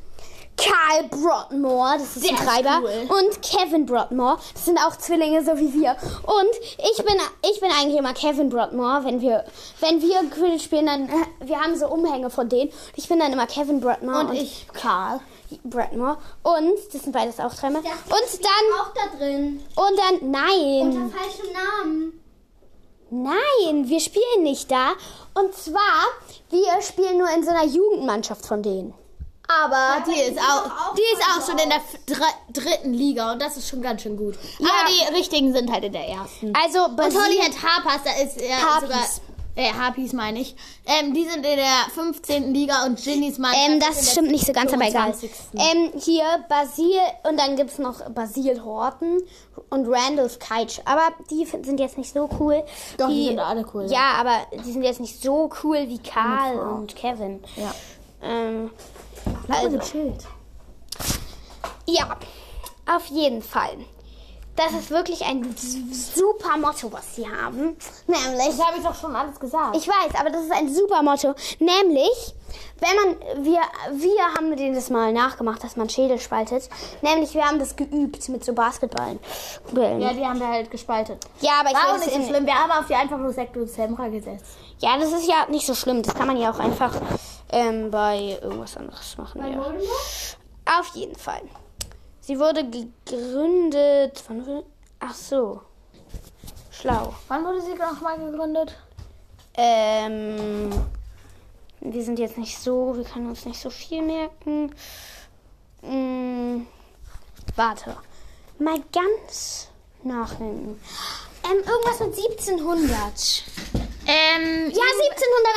Karl 0.57 1.09
Broadmoor, 1.09 1.95
das 1.95 2.17
ist 2.17 2.29
Der 2.29 2.37
Treiber, 2.37 2.83
cool. 2.83 3.09
und 3.09 3.43
Kevin 3.43 3.87
Broadmoor, 3.87 4.39
das 4.53 4.65
sind 4.65 4.79
auch 4.79 4.97
Zwillinge, 4.97 5.43
so 5.45 5.57
wie 5.59 5.73
wir. 5.73 5.97
Und 6.23 6.51
ich 6.79 7.05
bin, 7.05 7.17
ich 7.51 7.61
bin 7.61 7.71
eigentlich 7.71 7.99
immer 7.99 8.13
Kevin 8.15 8.49
Broadmoor, 8.49 9.05
wenn 9.05 9.21
wir, 9.21 9.45
wenn 9.81 10.01
wir 10.01 10.21
Quidditch 10.31 10.65
spielen, 10.65 10.87
dann, 10.87 11.09
äh, 11.09 11.47
wir 11.47 11.61
haben 11.61 11.77
so 11.77 11.89
Umhänge 11.89 12.31
von 12.31 12.49
denen. 12.49 12.71
Ich 12.97 13.09
bin 13.09 13.19
dann 13.19 13.33
immer 13.33 13.47
Kevin 13.47 13.81
Broadmoor 13.81 14.21
und 14.21 14.35
ich, 14.35 14.67
Karl. 14.73 15.21
Broadmoor. 15.65 16.19
Und, 16.43 16.79
das 16.93 17.03
sind 17.03 17.13
beides 17.13 17.39
auch 17.39 17.55
Träume. 17.55 17.79
Und 17.79 17.85
dann, 17.85 18.81
auch 18.81 18.93
da 18.95 19.17
drin. 19.19 19.61
und 19.75 19.99
dann, 19.99 20.31
nein. 20.31 21.03
Unter 21.03 21.19
falschem 21.19 21.53
Namen. 21.53 22.21
Nein, 23.11 23.89
wir 23.89 24.01
spielen 24.01 24.43
nicht 24.43 24.71
da. 24.71 24.93
Und 25.35 25.55
zwar, 25.55 26.07
wir 26.49 26.81
spielen 26.81 27.19
nur 27.19 27.29
in 27.31 27.45
so 27.45 27.51
einer 27.51 27.67
Jugendmannschaft 27.67 28.47
von 28.47 28.63
denen. 28.63 28.95
Aber 29.65 30.03
die 30.07 30.13
die 30.13 30.21
ist 30.21 30.39
auch, 30.39 30.95
die 30.95 31.01
ist 31.01 31.23
auch 31.37 31.47
schon 31.47 31.59
in 31.59 31.69
der 31.71 31.81
dr 32.07 32.27
dritten 32.53 32.93
Liga 32.95 33.33
und 33.33 33.41
das 33.43 33.57
ist 33.57 33.69
schon 33.69 33.83
ganz 33.83 34.03
schön 34.03 34.17
gut. 34.17 34.37
Ja. 34.59 34.67
Aber 34.69 34.91
die 34.91 35.17
richtigen 35.17 35.53
sind 35.53 35.71
halt 35.73 35.85
in 35.85 35.93
der 35.93 36.07
ersten. 36.09 36.53
Also, 36.55 36.85
Und 36.85 37.01
Hollyhead 37.01 37.55
Harpers, 37.63 38.03
da 38.05 38.23
ist 38.23 38.41
ja 38.41 38.57
Harpies. 38.57 38.89
sogar. 38.89 39.05
Äh, 39.55 39.71
Harpies 39.75 40.15
meine 40.15 40.41
ich. 40.41 40.57
Ähm, 40.87 41.13
die 41.13 41.25
sind 41.25 41.45
in 41.45 41.57
der 41.57 41.85
15. 41.95 42.55
Liga 42.55 42.87
und 42.87 42.99
Ginnys 43.03 43.37
Mannschaft 43.37 43.69
Ähm, 43.69 43.81
das 43.81 44.13
stimmt 44.13 44.31
nicht 44.31 44.47
so 44.47 44.53
ganz, 44.55 44.73
aber 44.73 44.87
egal. 44.87 45.13
25.. 45.13 45.31
Ähm, 45.55 45.93
hier 46.01 46.25
Basil 46.49 46.99
und 47.29 47.39
dann 47.39 47.57
gibt's 47.57 47.79
noch 47.79 48.01
Basil 48.11 48.65
Horton 48.65 49.19
und 49.69 49.87
Randolph 49.89 50.39
Keitsch. 50.39 50.79
Aber 50.87 51.09
die 51.31 51.45
sind 51.45 51.79
jetzt 51.79 51.99
nicht 51.99 52.15
so 52.15 52.31
cool. 52.41 52.65
Doch, 52.97 53.09
die 53.09 53.27
sind 53.27 53.41
alle 53.41 53.67
cool, 53.75 53.85
Ja, 53.91 54.15
aber 54.19 54.39
die 54.65 54.73
sind 54.73 54.85
jetzt 54.85 55.01
nicht 55.01 55.23
so 55.23 55.51
cool 55.63 55.85
wie 55.87 55.99
Karl 55.99 56.59
und 56.59 56.97
Kevin. 56.97 57.45
Ja. 57.57 57.75
Ähm, 58.23 58.71
Also, 59.49 59.79
also, 59.79 60.13
ja, 61.87 62.17
auf 62.87 63.07
jeden 63.07 63.43
Fall. 63.43 63.77
Das 64.55 64.73
ist 64.73 64.91
wirklich 64.91 65.25
ein 65.25 65.55
super 65.57 66.59
Motto, 66.59 66.93
was 66.93 67.17
sie 67.17 67.27
haben. 67.27 67.75
Nämlich, 68.07 68.47
das 68.49 68.67
habe 68.67 68.77
ich 68.77 68.85
doch 68.85 68.95
schon 68.95 69.17
alles 69.17 69.41
gesagt. 69.41 69.75
ich 69.75 69.89
weiß, 69.89 70.15
aber 70.21 70.29
das 70.29 70.43
ist 70.43 70.53
ein 70.53 70.73
super 70.73 71.03
Motto. 71.03 71.35
Nämlich, 71.59 72.35
wenn 72.79 72.97
man, 72.97 73.45
wir, 73.45 73.61
wir 73.93 74.35
haben 74.37 74.55
denen 74.55 74.75
das 74.75 74.91
mal 74.91 75.11
nachgemacht, 75.11 75.65
dass 75.65 75.77
man 75.77 75.89
Schädel 75.89 76.19
spaltet. 76.21 76.69
Nämlich, 77.01 77.33
wir 77.33 77.47
haben 77.47 77.59
das 77.59 77.77
geübt 77.77 78.29
mit 78.29 78.45
so 78.45 78.53
Basketballen. 78.53 79.19
Ja, 79.75 80.13
die 80.13 80.27
haben 80.27 80.39
wir 80.39 80.49
halt 80.49 80.71
gespaltet. 80.71 81.27
Ja, 81.41 81.61
aber 81.61 81.71
ich 81.71 81.75
War 81.75 81.95
auch 81.95 81.99
nicht 81.99 82.13
so 82.13 82.23
schlimm. 82.23 82.45
Wir 82.45 82.55
haben 82.55 82.73
auf 82.73 82.87
die 82.87 82.95
einfach 82.95 83.17
nur 83.17 83.33
Sektor 83.33 83.67
Semra 83.67 84.09
gesetzt. 84.09 84.45
Ja, 84.81 84.99
das 84.99 85.13
ist 85.13 85.27
ja 85.27 85.47
nicht 85.49 85.67
so 85.67 85.75
schlimm. 85.75 86.03
Das 86.03 86.15
kann 86.15 86.27
man 86.27 86.37
ja 86.37 86.53
auch 86.53 86.59
einfach 86.59 86.93
ähm, 87.53 87.91
bei 87.91 88.39
irgendwas 88.43 88.77
anderes 88.77 89.17
machen. 89.17 89.41
Ja. 89.53 90.79
Auf 90.79 90.95
jeden 90.95 91.17
Fall. 91.17 91.43
Sie 92.21 92.39
wurde 92.39 92.65
gegründet. 92.69 94.23
Wann 94.29 94.47
wurde, 94.47 94.65
ach 95.01 95.15
so. 95.15 95.61
Schlau. 96.71 97.15
Wann 97.29 97.45
wurde 97.45 97.61
sie 97.61 97.75
nochmal 97.75 98.19
gegründet? 98.19 98.77
Ähm, 99.55 100.71
wir 101.81 102.03
sind 102.03 102.19
jetzt 102.19 102.39
nicht 102.39 102.59
so, 102.59 102.97
wir 102.97 103.05
können 103.05 103.29
uns 103.29 103.45
nicht 103.45 103.61
so 103.61 103.71
viel 103.71 104.03
merken. 104.03 104.75
Hm, 105.83 106.67
warte. 107.57 107.97
Mal 108.59 108.79
ganz 108.93 109.69
nachdenken. 110.03 110.81
Ähm, 111.45 111.59
irgendwas 111.59 112.01
mit 112.01 112.17
1700. 112.17 113.82
Ähm, 114.93 115.01
Ja, 115.01 115.11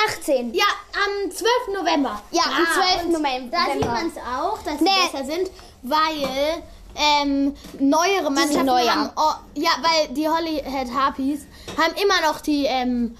1718. 0.05 0.53
ja, 0.53 0.65
am 0.93 1.31
12. 1.31 1.49
November. 1.79 2.21
Ja, 2.31 2.43
am 2.43 2.65
12. 3.01 3.05
und 3.05 3.11
November. 3.21 3.57
Da 3.57 3.73
sieht 3.73 3.85
man 3.85 4.07
es 4.07 4.17
auch, 4.17 4.57
dass 4.63 4.77
sie 4.79 4.83
Nee. 4.83 4.91
besser 5.11 5.25
sind, 5.25 5.51
weil 5.83 6.63
ähm, 6.97 7.55
neuere 7.79 8.31
Mannschaften 8.31 8.65
neuer. 8.65 8.93
haben... 8.95 9.11
Oh, 9.17 9.33
ja, 9.55 9.71
weil 9.81 10.07
die 10.13 10.27
Hollyhead 10.29 10.93
Harpies 10.93 11.41
haben 11.77 11.93
immer 12.01 12.21
noch 12.31 12.41
die... 12.41 12.65
Ähm, 12.65 13.17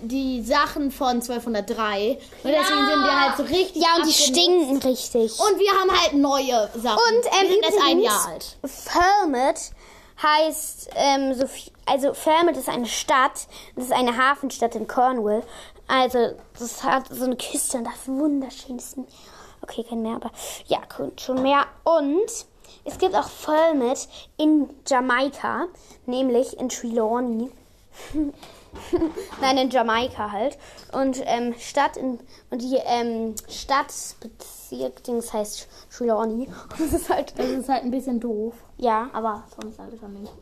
die 0.00 0.42
Sachen 0.42 0.90
von 0.90 1.20
1203 1.20 2.12
und 2.42 2.50
deswegen 2.50 2.86
sind 2.88 3.02
wir 3.04 3.20
halt 3.20 3.36
so 3.36 3.42
richtig 3.42 3.82
Ja, 3.82 3.96
und 3.98 4.06
die 4.08 4.14
stinken 4.14 4.78
richtig. 4.78 5.38
und 5.38 5.58
wir 5.58 5.72
haben 5.72 5.90
halt 6.00 6.14
neue 6.14 6.70
Sachen 6.74 6.96
Und 6.96 7.26
ähm, 7.26 7.42
die 7.42 7.52
sind 7.52 7.64
erst 7.64 7.78
ein 7.84 7.98
übrigens, 7.98 8.04
Jahr 8.04 8.28
alt 8.28 8.56
Falmouth 8.64 9.60
heißt, 10.22 10.90
ähm, 10.94 11.34
so 11.34 11.46
viel, 11.46 11.72
also 11.86 12.14
Falmouth 12.14 12.56
ist 12.56 12.68
eine 12.68 12.86
Stadt, 12.86 13.46
das 13.76 13.86
ist 13.86 13.92
eine 13.92 14.16
Hafenstadt 14.16 14.74
in 14.74 14.86
Cornwall. 14.86 15.42
Also, 15.86 16.32
das 16.58 16.82
hat 16.82 17.08
so 17.08 17.24
eine 17.24 17.36
Küste 17.36 17.78
und 17.78 17.84
das 17.84 18.06
wunderschönsten. 18.06 19.06
Okay, 19.60 19.84
kein 19.84 20.02
Meer, 20.02 20.16
aber 20.16 20.30
ja, 20.66 20.78
schon 21.16 21.42
mehr. 21.42 21.66
Und 21.84 22.46
es 22.84 22.98
gibt 22.98 23.14
auch 23.14 23.28
Falmouth 23.28 24.08
in 24.36 24.70
Jamaika, 24.86 25.66
nämlich 26.06 26.58
in 26.58 26.68
Trelawney. 26.68 27.50
Nein, 29.40 29.58
in 29.58 29.70
Jamaika 29.70 30.30
halt. 30.30 30.58
Und 30.92 31.22
ähm, 31.24 31.54
Stadt 31.58 31.96
in 31.96 32.18
und 32.50 32.60
die 32.60 32.76
ähm, 32.84 33.34
Stadtbezirk 33.48 35.02
Dings 35.04 35.32
heißt 35.32 35.68
Trelawney. 35.90 36.46
Und 36.46 36.52
das 36.80 36.92
ist 36.92 37.08
halt 37.08 37.38
das 37.38 37.46
ist 37.46 37.68
halt 37.68 37.84
ein 37.84 37.90
bisschen 37.90 38.20
doof 38.20 38.54
ja. 38.84 39.08
aber 39.12 39.44
sonst 39.60 39.80
alles 39.80 39.98
schon 40.00 40.12
nicht 40.20 40.32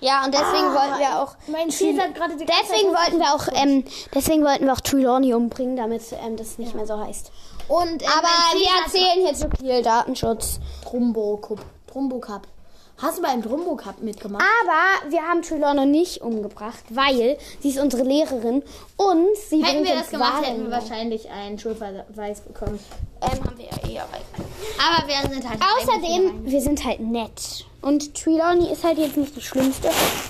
Ja, 0.00 0.24
und 0.24 0.32
deswegen 0.34 0.68
Ah, 0.68 0.74
wollten 0.74 0.98
wir 0.98 1.20
auch 1.22 1.34
mein 1.48 1.70
Ziel 1.70 2.00
hat 2.00 2.14
gerade 2.14 2.36
die 2.36 2.44
deswegen 2.46 2.90
wollten 2.92 3.18
wir 3.18 3.34
auch 3.34 3.48
ähm, 3.62 3.84
deswegen 4.14 4.44
wollten 4.44 4.66
wir 4.66 4.72
auch 4.74 4.80
Trelawney 4.80 5.34
umbringen, 5.34 5.76
damit 5.76 6.02
ähm, 6.24 6.36
das 6.36 6.58
nicht 6.58 6.74
mehr 6.74 6.86
so 6.86 6.98
heißt. 6.98 7.30
und 7.68 8.02
ähm, 8.02 8.08
Aber 8.18 8.28
wir 8.58 8.82
erzählen 8.84 9.26
hier 9.26 9.34
zu 9.34 9.48
viel 9.58 9.82
Datenschutz. 9.82 10.60
Trumbo 10.84 11.38
Cup 11.38 11.60
Trumbo 11.86 12.18
Cup 12.18 12.42
hast 12.98 13.18
du 13.18 13.22
beim 13.22 13.42
Trumbo 13.42 13.76
Cup 13.76 14.00
mitgemacht 14.02 14.44
Aber 14.62 15.10
wir 15.10 15.22
haben 15.22 15.42
Trelawney 15.42 15.86
nicht 15.86 16.20
umgebracht, 16.22 16.84
weil 16.90 17.36
sie 17.60 17.70
ist 17.70 17.78
unsere 17.78 18.02
Lehrerin 18.04 18.62
und 18.96 19.36
sie 19.48 19.62
Hätten 19.62 19.82
bringt 19.82 19.88
wir 19.88 19.92
uns 19.94 20.02
das 20.02 20.10
gemacht, 20.10 20.34
Wahlen 20.34 20.44
hätten 20.44 20.62
wir 20.64 20.70
wahrscheinlich 20.70 21.28
einen 21.30 21.58
Schulverweis 21.58 22.40
bekommen. 22.40 22.78
Ähm, 23.20 23.44
haben 23.44 23.58
wir 23.58 23.64
ja 23.66 23.88
eher 23.88 24.08
bei. 24.12 24.20
Aber 24.78 25.08
wir 25.08 25.30
sind 25.30 25.48
halt. 25.48 25.60
Außerdem, 25.78 26.44
wir 26.44 26.60
sind 26.60 26.84
halt 26.84 27.00
nett. 27.00 27.64
Und 27.80 28.14
Trelawney 28.14 28.70
ist 28.72 28.82
halt 28.84 28.98
jetzt 28.98 29.16
nicht 29.16 29.36
die 29.36 29.42
schlimmste. 29.42 29.88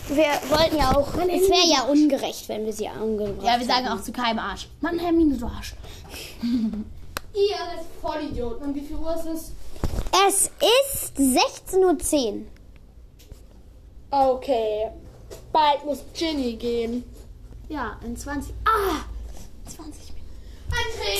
Wir 0.09 0.27
wollten 0.51 0.77
ja 0.77 0.97
auch. 0.97 1.09
Es 1.15 1.49
wäre 1.49 1.67
ja 1.67 1.83
ungerecht, 1.85 2.49
wenn 2.49 2.65
wir 2.65 2.73
sie 2.73 2.89
umgebracht 3.01 3.47
Ja, 3.47 3.59
wir 3.59 3.67
sagen 3.67 3.87
hätten. 3.87 3.99
auch 3.99 4.03
zu 4.03 4.11
keinem 4.13 4.39
Arsch. 4.41 4.69
Mann, 4.81 4.99
Hermine, 4.99 5.37
du 5.37 5.47
Arsch. 5.47 5.75
Ihr 6.43 7.57
seid 7.57 7.85
Vollidioten. 8.01 8.69
Und 8.69 8.75
wie 8.75 8.81
viel 8.81 8.97
Uhr 8.97 9.15
ist 9.15 9.27
es? 9.27 9.53
Es 10.27 10.51
ist 10.93 11.19
16.10 11.19 11.79
Uhr. 11.81 12.43
Okay. 14.23 14.91
Bald 15.53 15.85
muss 15.85 16.05
Ginny 16.15 16.55
gehen. 16.55 17.05
Ja, 17.69 17.99
in 18.05 18.17
20. 18.17 18.55
Ah! 18.65 19.05
20 19.67 20.13
Minuten. 20.15 20.31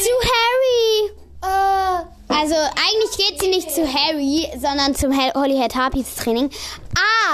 Zu 0.03 0.11
Harry! 0.31 1.11
Äh. 1.43 2.05
Also 2.29 2.55
eigentlich 2.55 3.17
geht 3.17 3.41
sie 3.41 3.49
nicht 3.49 3.71
zu 3.71 3.83
Harry, 3.93 4.49
sondern 4.59 4.95
zum 4.95 5.13
Holyhead 5.13 5.75
Harpies 5.75 6.15
Training. 6.17 6.51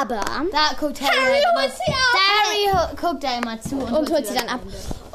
Aber 0.01 0.21
da 0.21 0.75
guckt 0.79 1.01
Harry, 1.01 1.17
Harry 1.17 1.43
halt 1.57 1.73
sie 1.73 1.93
da 1.93 2.79
Harry 2.79 2.97
guckt 2.97 3.25
da 3.25 3.39
immer 3.39 3.61
zu 3.61 3.77
und, 3.77 3.93
und 3.93 4.11
holt 4.11 4.27
sie 4.27 4.35
dann 4.35 4.49
ab 4.49 4.61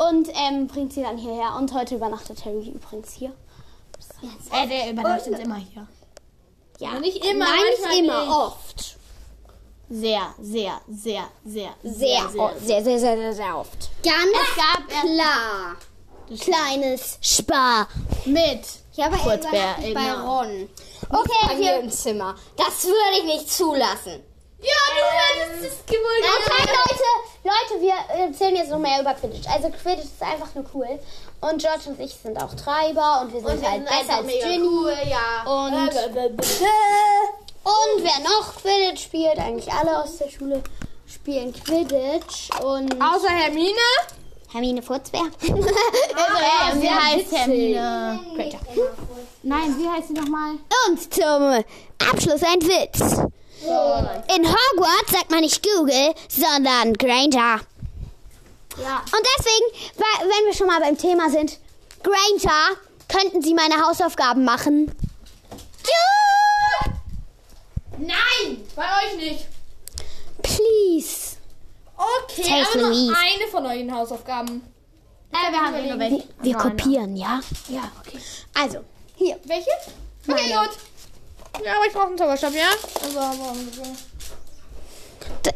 und 0.09 0.29
ähm, 0.33 0.67
bringt 0.67 0.93
sie 0.93 1.01
dann 1.01 1.17
hierher. 1.17 1.55
Und 1.57 1.73
heute 1.73 1.95
übernachtet 1.95 2.45
Harry 2.45 2.69
übrigens 2.69 3.13
hier. 3.13 3.31
Äh, 4.51 4.67
der 4.67 4.91
übernachtet 4.91 5.33
und, 5.33 5.39
immer 5.39 5.55
hier. 5.55 5.87
Ja, 6.79 6.99
nicht 6.99 7.25
immer. 7.25 7.45
Nicht 7.45 7.99
immer, 7.99 8.21
geht. 8.21 8.29
oft. 8.29 8.94
Sehr, 9.89 10.33
sehr, 10.41 10.81
sehr, 10.87 11.23
sehr, 11.45 11.69
Sehr, 11.83 12.29
sehr. 12.29 12.41
oft. 12.41 12.59
sehr, 12.59 12.83
sehr, 12.83 12.99
sehr, 12.99 13.17
sehr, 13.17 13.33
sehr 13.33 13.57
oft. 13.57 13.89
Ganz 14.03 14.15
Es 14.33 14.55
gab 14.55 14.87
klar. 15.01 15.75
Kleines 16.39 17.17
Spar. 17.21 17.87
mit. 18.25 18.61
Ja, 18.93 19.05
aber 19.07 19.15
er 19.17 19.21
Kurzbär, 19.21 19.75
bei 19.79 19.87
genau. 19.89 20.39
Ron. 20.39 20.69
Okay, 21.09 21.55
mir 21.57 21.79
im 21.81 21.91
Zimmer. 21.91 22.35
Das 22.57 22.83
würde 22.85 23.17
ich 23.19 23.23
nicht 23.25 23.51
zulassen. 23.51 24.23
Ja, 24.59 24.71
du 24.95 25.51
hättest 25.51 25.73
es 25.73 25.85
gewollt. 25.85 26.23
Okay, 26.23 26.63
Leute, 26.63 27.03
Leute, 27.43 27.81
wir 27.83 28.25
erzählen 28.25 28.55
jetzt 28.55 28.71
noch 28.71 28.79
mehr 28.79 29.01
über 29.01 29.13
Quidditch. 29.13 29.47
Also 29.47 29.69
Quidditch 29.69 30.05
ist 30.05 30.21
einfach 30.23 30.47
nur 30.55 30.65
cool. 30.73 30.99
Und 31.41 31.61
George 31.61 31.81
und 31.89 31.99
ich 31.99 32.15
sind 32.15 32.41
auch 32.41 32.53
Treiber 32.55 33.21
und 33.21 33.33
wir 33.33 33.41
sind 33.41 33.61
wir 33.61 33.69
halt 33.69 33.87
sind 33.87 33.99
besser 34.07 34.17
als 34.19 34.27
Ginny. 34.27 34.67
cool, 34.67 34.97
ja. 35.07 35.43
Und, 35.45 35.73
Äh, 35.93 36.19
und 37.65 38.03
wer 38.03 38.19
noch 38.23 38.55
Quidditch 38.61 39.03
spielt, 39.03 39.39
eigentlich 39.39 39.71
alle 39.71 40.03
aus 40.03 40.17
der 40.17 40.29
Schule 40.29 40.61
spielen 41.07 41.51
Quidditch. 41.51 42.49
Und 42.63 42.93
Außer 43.01 43.29
Hermine. 43.29 43.71
Hermine 44.51 44.81
Furzbär. 44.81 45.23
Äh, 45.41 46.81
wie 46.81 46.89
heißt 46.89 47.31
Hermine? 47.31 48.19
Greater. 48.35 48.59
Nein, 49.43 49.75
wie 49.77 49.87
heißt 49.87 50.07
sie 50.09 50.13
nochmal? 50.13 50.55
Und 50.87 51.13
zum 51.13 51.63
Abschluss 52.09 52.41
ein 52.43 52.61
Witz. 52.61 52.99
In 54.35 54.47
Hogwarts 54.47 55.11
sagt 55.11 55.31
man 55.31 55.41
nicht 55.41 55.63
Google, 55.63 56.13
sondern 56.29 56.93
Granger. 56.93 57.61
Ja. 58.77 59.03
Und 59.05 59.27
deswegen, 59.37 59.95
wenn 60.21 60.45
wir 60.45 60.53
schon 60.53 60.67
mal 60.67 60.79
beim 60.79 60.97
Thema 60.97 61.29
sind, 61.29 61.57
Granger, 62.03 62.77
könnten 63.07 63.41
Sie 63.41 63.53
meine 63.53 63.85
Hausaufgaben 63.85 64.43
machen? 64.45 64.91
Ja! 65.83 66.34
Nein, 67.97 68.63
bei 68.75 68.83
euch 68.83 69.17
nicht. 69.17 69.45
Please. 70.41 71.37
Okay, 71.97 72.41
Tell 72.43 72.63
aber 72.65 72.81
nur 72.81 72.89
Louise. 72.89 73.13
eine 73.17 73.47
von 73.49 73.65
euren 73.65 73.93
Hausaufgaben. 73.93 74.61
Äh, 75.31 75.51
wir 75.51 75.59
haben 75.59 75.87
nur 75.89 75.99
welche. 75.99 76.23
Wir 76.41 76.55
kopieren, 76.55 77.15
ja? 77.15 77.39
Ja, 77.69 77.91
okay. 77.99 78.19
Also, 78.53 78.79
hier. 79.15 79.39
Welche? 79.45 79.69
Okay, 80.27 80.49
Meine. 80.49 80.67
gut. 80.67 80.77
Ja, 81.65 81.75
aber 81.77 81.85
ich 81.87 81.93
brauche 81.93 82.07
einen 82.07 82.17
Zauberstab, 82.17 82.53
ja? 82.53 82.67
Also, 83.01 83.19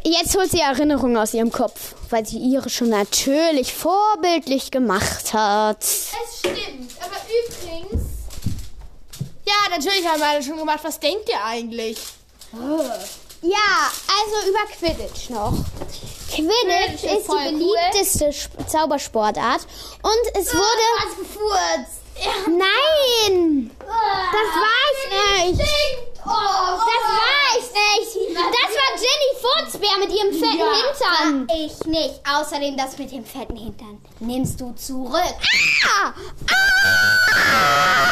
Jetzt 0.04 0.36
holt 0.38 0.50
sie 0.50 0.60
Erinnerungen 0.60 1.18
aus 1.18 1.34
ihrem 1.34 1.52
Kopf, 1.52 1.96
weil 2.10 2.26
sie 2.26 2.38
ihre 2.38 2.70
schon 2.70 2.90
natürlich 2.90 3.74
vorbildlich 3.74 4.72
gemacht 4.72 5.34
hat. 5.34 5.84
Es 5.84 6.40
stimmt, 6.40 6.92
aber 7.02 7.18
übrigens. 7.28 8.04
Ja, 9.46 9.70
natürlich 9.76 10.08
haben 10.08 10.20
wir 10.20 10.28
alle 10.28 10.44
schon 10.44 10.58
gemacht. 10.58 10.80
Was 10.84 11.00
denkt 11.00 11.28
ihr 11.28 11.44
eigentlich? 11.44 11.98
Ja, 12.52 13.92
also 14.08 14.50
über 14.50 14.60
Quidditch 14.78 15.30
noch. 15.30 15.54
Quidditch 16.30 16.36
Quidditch 16.36 17.04
ist 17.04 17.04
ist 17.04 17.28
die 17.28 17.32
cool. 17.32 17.52
beliebteste 17.52 18.30
Sp- 18.36 18.58
Zaubersportart 18.68 19.62
und 20.04 20.38
es 20.42 20.54
wurde 20.54 20.88
Was 20.98 21.16
gefurzt? 21.18 22.00
Nein! 22.48 23.72
Das 23.80 23.88
war 23.88 24.86
ich 25.48 25.58
nicht! 25.58 25.70
Oh, 26.26 26.30
Das 26.30 27.06
war 27.08 27.58
ich 27.58 27.64
nicht! 27.64 28.38
Das 28.38 28.72
war 28.76 28.90
Jenny 28.98 29.32
Furzbär 29.42 29.98
mit 30.00 30.12
ihrem 30.12 30.34
fetten 30.34 30.68
Hintern! 30.76 31.48
Ich 31.56 31.86
nicht. 31.86 32.20
Außerdem 32.30 32.76
das 32.76 32.98
mit 32.98 33.12
dem 33.12 33.24
fetten 33.24 33.56
Hintern. 33.56 34.02
Nimmst 34.20 34.60
du 34.60 34.74
zurück. 34.74 35.14
Ah! 36.04 36.14
Ah! 36.52 38.12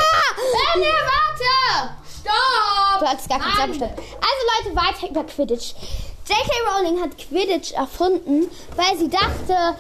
Benne, 0.74 0.86
warte! 0.88 1.96
Stopp! 2.28 3.00
Du 3.00 3.06
hattest 3.08 3.30
gar 3.30 3.40
keinen 3.40 3.56
Zauberstab. 3.56 3.98
Also 3.98 4.70
Leute, 4.70 4.76
weiter 4.76 5.10
über 5.12 5.24
Quidditch. 5.24 5.74
J.K. 6.28 6.52
Rowling 6.70 7.02
hat 7.02 7.18
Quidditch 7.18 7.72
erfunden, 7.74 8.50
weil 8.76 8.98
sie 8.98 9.10
dachte, 9.10 9.78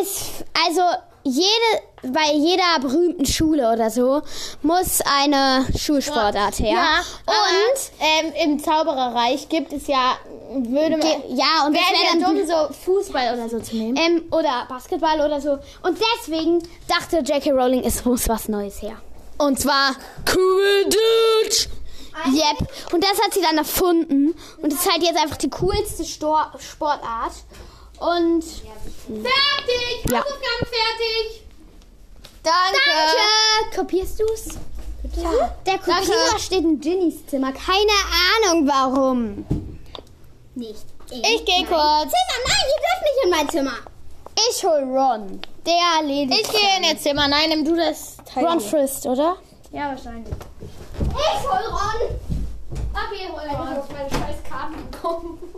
ist 0.00 0.44
also 0.64 0.82
jede 1.24 1.82
bei 2.12 2.32
jeder 2.34 2.78
berühmten 2.80 3.24
Schule 3.24 3.72
oder 3.72 3.88
so 3.90 4.20
muss 4.62 5.00
eine 5.00 5.66
Schulsportart 5.76 6.58
her. 6.58 6.72
Ja, 6.72 7.00
und 7.26 7.90
ähm, 8.00 8.32
im 8.44 8.62
Zaubererreich 8.62 9.48
gibt 9.48 9.72
es 9.72 9.86
ja, 9.86 10.18
würde 10.52 10.98
man, 10.98 11.08
ja 11.30 11.66
und 11.66 11.72
wäre 11.72 11.82
wäre 11.82 12.04
ja 12.04 12.20
dann 12.20 12.36
dumm, 12.36 12.46
so 12.46 12.74
Fußball 12.84 13.32
oder 13.34 13.48
so 13.48 13.58
zu 13.58 13.74
nehmen. 13.74 13.96
ähm, 13.96 14.22
oder 14.30 14.66
Basketball 14.68 15.20
oder 15.20 15.40
so. 15.40 15.52
Und 15.82 15.98
deswegen 16.18 16.62
dachte 16.88 17.18
J.K. 17.18 17.52
Rowling, 17.52 17.82
es 17.84 18.04
muss 18.04 18.28
was 18.28 18.48
Neues 18.48 18.82
her. 18.82 18.98
Und 19.38 19.60
zwar 19.60 19.96
Quidditch. 20.24 21.68
Yep. 22.26 22.92
Und 22.92 23.02
das 23.02 23.20
hat 23.22 23.34
sie 23.34 23.42
dann 23.42 23.58
erfunden. 23.58 24.34
Und 24.62 24.72
es 24.72 24.80
ist 24.80 24.90
halt 24.90 25.02
jetzt 25.02 25.18
einfach 25.18 25.36
die 25.36 25.50
coolste 25.50 26.04
Stor 26.04 26.52
Sportart. 26.58 27.32
Und 27.98 28.44
Fertig! 28.44 30.10
Ja. 30.10 30.18
Hausaufgaben 30.18 30.66
fertig! 30.66 31.42
Danke. 32.42 32.78
danke. 32.84 33.76
Kopierst 33.76 34.20
du's? 34.20 34.48
Ja. 35.16 35.54
Der 35.66 35.78
Kopierer 35.78 36.38
steht 36.38 36.64
in 36.64 36.80
Ginnys 36.80 37.26
Zimmer. 37.26 37.52
Keine 37.52 38.50
Ahnung 38.50 38.68
warum. 38.68 39.46
Nicht. 40.54 40.84
Ich 41.10 41.44
gehe 41.44 41.64
kurz. 41.66 42.10
Zimmer, 42.10 42.38
nein, 42.46 42.64
ihr 42.70 42.80
dürft 42.80 43.02
nicht 43.02 43.24
in 43.24 43.30
mein 43.30 43.48
Zimmer. 43.48 43.93
Ich 44.50 44.64
hol 44.64 44.82
Ron. 44.82 45.40
Der 45.66 46.00
erledigt. 46.00 46.40
Ich 46.42 46.50
gehe 46.50 46.76
in 46.78 46.84
ihr 46.84 46.98
Zimmer. 46.98 47.28
Nein, 47.28 47.48
nimm 47.48 47.64
du 47.64 47.76
das 47.76 48.16
Teil. 48.24 48.46
Ron. 48.46 48.60
Frist, 48.60 49.06
oder? 49.06 49.36
Ja, 49.72 49.88
wahrscheinlich. 49.88 50.34
Ich 51.00 51.48
hol 51.48 51.64
Ron. 51.70 52.18
Okay, 52.92 53.28
hol 53.30 53.40
einfach 53.40 53.78
auf 53.78 53.90
meine 53.90 54.10
scheiß 54.10 54.42
Karten 54.48 54.90
bekommen. 54.90 55.38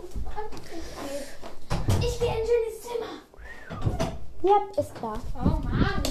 Ich 1.99 2.19
gehe 2.19 2.27
in 2.27 2.35
Jennys 2.35 2.81
Zimmer. 2.83 3.17
Yep, 4.43 4.77
ist 4.77 4.95
klar. 4.95 5.19
Oh 5.35 5.57
Mann. 5.67 6.03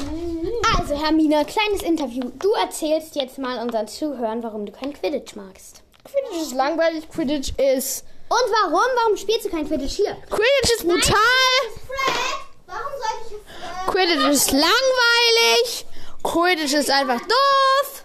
Also, 0.79 1.00
Hermine, 1.00 1.44
kleines 1.44 1.83
Interview. 1.83 2.31
Du 2.40 2.50
erzählst 2.61 3.14
jetzt 3.14 3.38
mal 3.38 3.59
unseren 3.62 3.87
Zuhörern, 3.87 4.42
warum 4.42 4.66
du 4.66 4.72
kein 4.72 4.92
Quidditch 4.92 5.37
magst. 5.37 5.83
Quidditch 6.05 6.42
ist 6.42 6.55
langweilig. 6.55 7.09
Quidditch 7.09 7.52
ist. 7.59 8.05
Und 8.29 8.52
warum? 8.62 8.83
Warum 9.02 9.16
spielst 9.16 9.44
du 9.44 9.48
kein 9.50 9.66
Quidditch 9.68 9.94
hier? 9.94 10.16
Quidditch 10.29 10.72
ist 10.76 10.83
brutal. 10.88 11.62
Fred, 11.87 12.46
warum 12.66 12.92
sollte 12.98 13.26
ich 13.26 13.33
es... 13.33 13.42
Äh, 13.62 13.90
Quidditch 13.90 14.29
ist 14.31 14.52
langweilig. 14.52 15.87
Quidditch 16.22 16.74
ist 16.74 16.90
einfach 16.90 17.20
doof. 17.20 18.05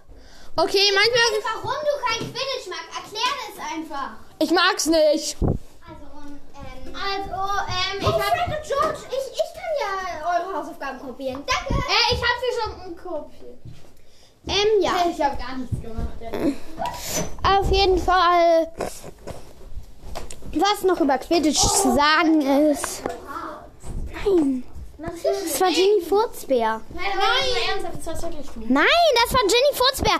Okay, 0.55 0.91
manchmal. 0.93 1.53
warum 1.53 1.79
du 1.81 2.05
kein 2.05 2.19
Quidditch 2.19 2.67
magst? 2.67 2.89
Erklär 2.95 3.31
es 3.49 3.59
einfach. 3.73 4.11
Ich 4.39 4.51
mag's 4.51 4.85
nicht. 4.85 5.37
Also, 5.41 6.05
ähm... 6.55 6.95
Also, 6.95 7.35
ähm... 7.67 7.99
Ich 7.99 8.07
oh, 8.07 8.11
Fred 8.11 8.47
und 8.47 8.67
George, 8.67 8.99
ich, 9.09 9.33
ich 9.33 9.49
kann 9.53 9.73
ja 9.79 9.91
eure 10.39 10.57
Hausaufgaben 10.57 10.99
kopieren. 10.99 11.43
Danke. 11.45 11.73
Äh, 11.73 12.13
ich 12.13 12.21
hab 12.21 12.37
sie 12.39 12.51
schon 12.61 12.95
kopiert. 12.97 13.59
Ähm, 14.47 14.81
ja. 14.81 14.91
Ich 15.09 15.21
hab 15.21 15.37
gar 15.37 15.55
nichts 15.55 15.79
gemacht. 15.81 16.17
Ja. 16.19 17.59
Auf 17.59 17.71
jeden 17.71 17.97
Fall. 17.99 18.71
Was 20.53 20.83
noch 20.83 20.99
über 20.99 21.17
Quidditch 21.17 21.59
zu 21.61 21.95
sagen 21.95 22.41
ist. 22.41 23.03
Nein. 24.25 24.63
Das 24.97 25.59
war 25.59 25.69
Ginny 25.69 26.01
Furzbär. 26.07 26.81
Nein, 26.93 27.03
nein, 27.17 27.69
ernsthaft, 27.69 27.95
das 27.97 28.05
das 28.05 28.23
war 28.23 28.29
Ginny 28.29 29.73
Furzbär. 29.73 30.19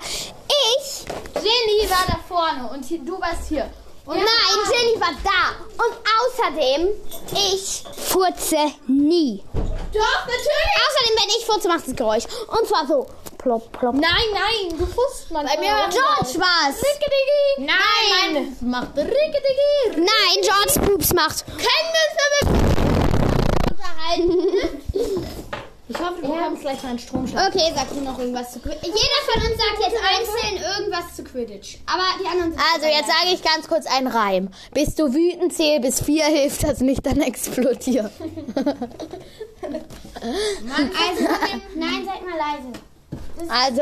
Ich. 0.75 1.05
Jenny 1.35 1.89
war 1.89 2.05
da 2.07 2.19
vorne 2.27 2.69
und 2.71 2.83
hier, 2.85 2.99
du 2.99 3.19
warst 3.21 3.47
hier. 3.47 3.69
Und 4.05 4.17
Nein, 4.17 4.25
Ginny 4.71 4.99
war 4.99 5.13
da. 5.23 5.83
Und 5.83 5.93
außerdem, 6.19 6.89
ich 7.53 7.83
furze 8.07 8.73
nie. 8.87 9.43
Doch, 9.53 10.25
natürlich. 10.25 10.71
Außerdem, 10.87 11.15
wenn 11.19 11.29
ich 11.37 11.45
furze, 11.45 11.67
macht 11.67 11.87
es 11.87 11.95
Geräusch. 11.95 12.23
Und 12.47 12.67
zwar 12.67 12.87
so. 12.87 13.07
Plop, 13.37 13.71
plop. 13.71 13.95
Nein, 13.95 14.27
nein, 14.33 14.77
du 14.77 14.85
fusst 14.85 15.31
man. 15.31 15.45
Bei 15.45 15.57
mir 15.57 15.69
war 15.69 15.89
George 15.89 16.39
war's. 16.39 16.75
Nein. 17.57 17.67
Nein. 18.33 18.57
Macht 18.61 18.97
Rickety. 18.97 19.97
Nein, 19.97 20.41
George 20.41 20.91
Pups 20.91 21.13
macht. 21.13 21.45
Können 21.47 21.57
wir 21.57 22.49
uns 22.49 22.53
damit 22.53 22.70
unterhalten? 24.01 25.27
Ich 25.89 25.99
hoffe, 25.99 26.21
du 26.21 26.27
bekommst 26.27 26.61
gleich 26.61 26.81
meinen 26.83 26.99
Stromschlag. 26.99 27.49
Okay, 27.49 27.71
sag 27.75 27.89
du 27.89 27.99
noch 27.99 28.17
irgendwas 28.17 28.53
zu 28.53 28.59
Quidditch. 28.59 28.85
Jeder 28.85 28.97
von 29.27 29.41
uns 29.41 29.57
sagt 29.57 29.79
jetzt 29.79 30.01
einzeln 30.01 30.77
irgendwas 30.77 31.15
zu 31.15 31.23
Quidditch. 31.23 31.77
Aber 31.85 32.03
die 32.21 32.27
anderen 32.27 32.51
sind 32.51 32.61
Also, 32.73 32.87
jetzt 32.87 33.07
sage 33.07 33.33
ich 33.33 33.43
ganz 33.43 33.67
kurz 33.67 33.85
einen 33.87 34.07
Reim. 34.07 34.49
Bist 34.73 34.97
du 34.99 35.13
wütend, 35.13 35.53
zähl 35.53 35.81
bis 35.81 36.01
vier, 36.01 36.25
hilft 36.25 36.63
das 36.63 36.79
nicht, 36.79 37.05
dann 37.05 37.21
explodier. 37.21 38.09
Also, 40.23 41.23
nein, 41.75 42.05
seid 42.05 42.25
mal 42.25 42.37
leise. 42.37 42.71
Also, 43.49 43.82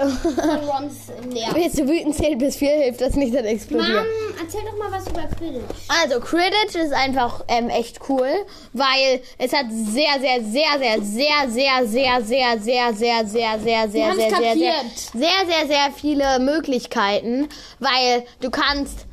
willst 1.53 1.79
du 1.79 1.87
wütend 1.87 2.15
zählen 2.15 2.37
bis 2.37 2.55
vier, 2.55 2.71
hilft 2.71 3.01
das 3.01 3.15
nicht, 3.15 3.33
dann 3.33 3.45
explodieren. 3.45 3.95
Mom, 3.95 4.05
erzähl 4.41 4.61
doch 4.65 4.77
mal 4.77 4.91
was 4.91 5.07
über 5.07 5.23
Quidditch. 5.23 5.63
Also, 5.87 6.19
Quidditch 6.19 6.75
ist 6.75 6.93
einfach 6.93 7.43
ähm, 7.47 7.69
echt 7.69 7.99
cool, 8.09 8.29
weil 8.73 9.21
es 9.37 9.53
hat 9.53 9.65
sehr, 9.69 10.19
sehr, 10.19 10.43
sehr, 10.43 10.79
sehr, 10.79 11.03
sehr, 11.03 11.49
sehr, 11.49 12.21
sehr, 12.21 12.21
sehr, 12.23 12.93
sehr, 12.93 12.95
sehr, 12.95 12.95
sehr, 12.95 13.59
sehr, 13.59 13.59
sehr, 13.59 13.89
sehr, 13.89 13.89
sehr, 13.89 14.15
sehr, 14.15 14.73
sehr, 15.13 15.47
sehr, 15.47 15.67
sehr 15.67 15.91
viele 15.95 16.39
Möglichkeiten, 16.39 17.49
weil 17.79 18.25
du 18.41 18.49
kannst 18.49 19.05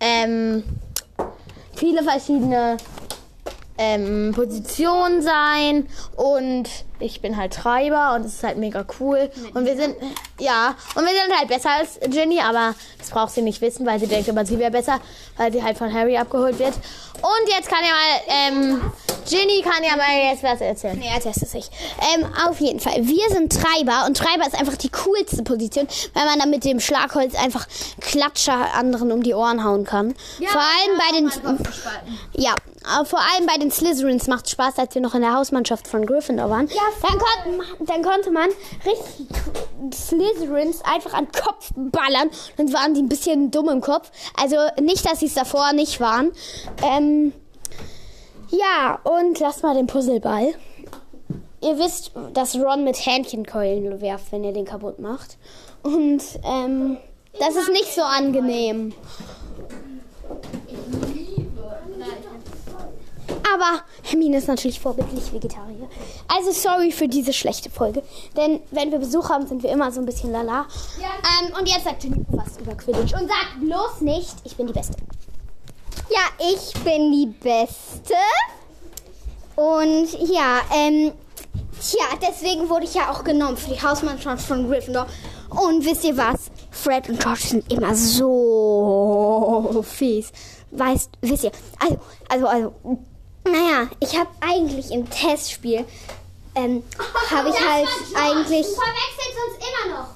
ähm, 0.00 0.62
viele 1.74 2.02
verschiedene 2.02 2.76
ähm, 3.78 4.32
Positionen 4.34 5.22
sein 5.22 5.88
und 6.16 6.68
ich 7.00 7.20
bin 7.20 7.36
halt 7.36 7.52
Treiber 7.52 8.14
und 8.14 8.24
es 8.24 8.34
ist 8.34 8.44
halt 8.44 8.58
mega 8.58 8.84
cool 9.00 9.30
und 9.54 9.64
wir 9.66 9.76
sind 9.76 9.96
ja 10.38 10.74
und 10.94 11.04
wir 11.04 11.12
sind 11.12 11.36
halt 11.38 11.48
besser 11.48 11.70
als 11.70 11.98
Ginny, 12.10 12.40
aber 12.40 12.74
das 12.98 13.10
braucht 13.10 13.32
sie 13.32 13.42
nicht 13.42 13.60
wissen, 13.60 13.86
weil 13.86 13.98
sie 13.98 14.06
denkt 14.06 14.28
immer, 14.28 14.44
sie 14.44 14.58
wäre 14.58 14.70
besser, 14.70 15.00
weil 15.36 15.52
sie 15.52 15.62
halt 15.62 15.78
von 15.78 15.92
Harry 15.92 16.16
abgeholt 16.16 16.58
wird. 16.58 16.74
Und 17.20 17.48
jetzt 17.48 17.68
kann 17.68 17.80
ja 17.82 17.90
mal 17.90 18.22
ähm, 18.28 18.92
Ginny 19.28 19.60
kann 19.62 19.82
ja 19.82 19.96
mal 19.96 20.30
jetzt 20.30 20.42
was 20.42 20.60
erzählen. 20.60 20.98
Nee, 20.98 21.10
erzählst 21.12 21.42
es 21.42 21.52
nicht. 21.52 21.70
Ähm, 22.14 22.26
auf 22.46 22.58
jeden 22.60 22.80
Fall. 22.80 23.06
Wir 23.06 23.28
sind 23.28 23.52
Treiber 23.52 24.06
und 24.06 24.16
Treiber 24.16 24.46
ist 24.46 24.58
einfach 24.58 24.76
die 24.76 24.88
coolste 24.88 25.42
Position, 25.42 25.86
weil 26.14 26.24
man 26.24 26.38
dann 26.38 26.50
mit 26.50 26.64
dem 26.64 26.80
Schlagholz 26.80 27.34
einfach 27.34 27.66
Klatscher 28.00 28.74
anderen 28.74 29.12
um 29.12 29.22
die 29.22 29.34
Ohren 29.34 29.64
hauen 29.64 29.84
kann. 29.84 30.14
vor 30.46 30.60
allem 30.60 30.98
bei 30.98 31.18
den 31.18 31.58
ja, 32.34 32.54
aber 32.84 33.04
vor 33.04 33.18
allem 33.18 33.46
bei 33.46 33.58
den 33.58 33.70
Slytherins 33.70 34.28
macht 34.28 34.48
Spaß, 34.48 34.78
als 34.78 34.94
wir 34.94 35.02
noch 35.02 35.14
in 35.14 35.20
der 35.20 35.34
Hausmannschaft 35.34 35.88
von 35.88 36.06
Gryffindor 36.06 36.48
waren. 36.48 36.68
Dann, 37.02 37.18
konnte, 37.18 37.84
dann 37.84 38.02
konnte 38.02 38.30
man 38.30 38.48
richtig 38.84 39.26
Slytherins 39.92 40.82
einfach 40.84 41.12
an 41.14 41.26
den 41.26 41.42
Kopf 41.42 41.70
ballern. 41.74 42.30
Dann 42.56 42.72
waren 42.72 42.94
die 42.94 43.02
ein 43.02 43.08
bisschen 43.08 43.50
dumm 43.50 43.68
im 43.68 43.80
Kopf. 43.80 44.10
Also 44.36 44.56
nicht, 44.80 45.08
dass 45.08 45.20
sie 45.20 45.26
es 45.26 45.34
davor 45.34 45.72
nicht 45.72 46.00
waren. 46.00 46.32
Ähm, 46.82 47.32
ja, 48.50 48.98
und 49.04 49.38
lasst 49.40 49.62
mal 49.62 49.74
den 49.74 49.86
Puzzleball. 49.86 50.54
Ihr 51.60 51.78
wisst, 51.78 52.12
dass 52.34 52.56
Ron 52.56 52.84
mit 52.84 52.96
Hähnchenkeulen 52.96 54.00
werft, 54.00 54.30
wenn 54.30 54.44
ihr 54.44 54.52
den 54.52 54.64
kaputt 54.64 55.00
macht. 55.00 55.36
Und 55.82 56.22
ähm, 56.44 56.98
das 57.38 57.56
ist 57.56 57.70
nicht 57.70 57.92
so 57.94 58.02
angenehm. 58.02 58.94
Aber 63.54 63.82
Hermine 64.02 64.38
ist 64.38 64.48
natürlich 64.48 64.80
vorbildlich 64.80 65.32
Vegetarier. 65.32 65.88
Also 66.28 66.52
sorry 66.52 66.92
für 66.92 67.08
diese 67.08 67.32
schlechte 67.32 67.70
Folge. 67.70 68.02
Denn 68.36 68.60
wenn 68.70 68.90
wir 68.90 68.98
Besuch 68.98 69.30
haben, 69.30 69.46
sind 69.46 69.62
wir 69.62 69.70
immer 69.70 69.90
so 69.92 70.00
ein 70.00 70.06
bisschen 70.06 70.32
lala. 70.32 70.66
Ähm, 70.98 71.54
und 71.58 71.68
jetzt 71.68 71.84
sagt 71.84 72.04
Jennifer 72.04 72.24
was 72.30 72.58
über 72.58 72.74
Quidditch. 72.74 73.14
Und 73.14 73.28
sagt 73.28 73.60
bloß 73.60 74.00
nicht, 74.00 74.34
ich 74.44 74.56
bin 74.56 74.66
die 74.66 74.72
Beste. 74.72 74.96
Ja, 76.10 76.46
ich 76.52 76.72
bin 76.84 77.12
die 77.12 77.26
Beste. 77.26 78.14
Und 79.56 80.08
ja, 80.30 80.60
ähm, 80.74 81.12
tja, 81.80 82.04
deswegen 82.22 82.68
wurde 82.68 82.84
ich 82.84 82.94
ja 82.94 83.10
auch 83.10 83.24
genommen 83.24 83.56
für 83.56 83.70
die 83.70 83.82
Hausmannschaft 83.82 84.46
von 84.46 84.68
Gryffindor. 84.68 85.06
Und 85.50 85.84
wisst 85.84 86.04
ihr 86.04 86.16
was? 86.16 86.50
Fred 86.70 87.08
und 87.08 87.20
George 87.20 87.40
sind 87.40 87.72
immer 87.72 87.94
so 87.94 89.82
fies. 89.82 90.30
Weißt, 90.70 91.10
wisst 91.22 91.44
ihr, 91.44 91.52
also, 91.80 91.98
also, 92.28 92.46
also, 92.46 92.74
naja, 93.52 93.88
ich 94.00 94.18
habe 94.18 94.30
eigentlich 94.40 94.90
im 94.90 95.08
Testspiel, 95.08 95.84
ähm, 96.54 96.82
habe 97.30 97.50
ich 97.50 97.60
halt 97.60 97.88
eigentlich... 98.14 98.66
Du 98.66 98.74
verwechselst 98.74 99.38
uns 99.46 99.56
immer 99.58 99.96
noch. 99.96 100.08